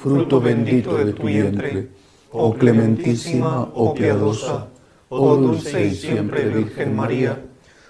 fruto 0.00 0.40
bendito 0.40 0.96
de 0.96 1.12
tu 1.12 1.24
vientre, 1.24 1.90
oh 2.32 2.54
clementísima, 2.54 3.68
oh 3.74 3.92
piadosa, 3.92 4.68
oh 5.10 5.36
dulce 5.36 5.88
y 5.88 5.94
siempre 5.94 6.48
Virgen 6.48 6.96
María, 6.96 7.44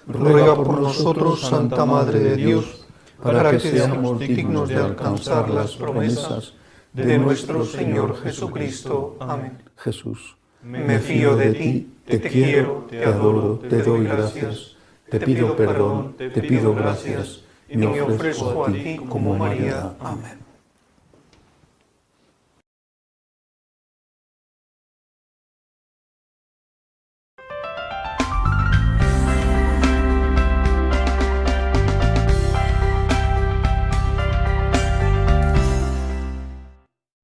ruega 0.07 0.55
por 0.55 0.81
nosotros, 0.81 1.39
Santa 1.39 1.85
Madre 1.85 2.19
de 2.19 2.35
Dios, 2.35 2.85
para 3.23 3.51
que 3.51 3.59
seamos 3.61 4.19
dignos 4.19 4.67
de 4.67 4.75
alcanzar 4.75 5.49
las 5.49 5.77
promesas 5.77 6.53
de 6.91 7.17
nuestro 7.17 7.63
Señor 7.63 8.17
Jesucristo. 8.21 9.15
Amén. 9.21 9.59
Jesús, 9.77 10.35
Me 10.63 10.99
fío 10.99 11.37
de 11.37 11.53
ti, 11.53 11.93
te 12.05 12.19
quiero, 12.19 12.87
te 12.89 13.05
adoro, 13.05 13.59
te 13.69 13.81
doy 13.81 14.03
gracias, 14.03 14.75
te 15.09 15.17
pido 15.17 15.55
perdón, 15.55 16.15
te 16.17 16.41
pido 16.41 16.75
gracias, 16.75 17.45
y 17.69 17.77
me 17.77 18.01
ofrezco 18.01 18.65
a 18.65 18.71
ti 18.73 18.99
como 19.07 19.37
María. 19.37 19.93
Amén. 20.01 20.50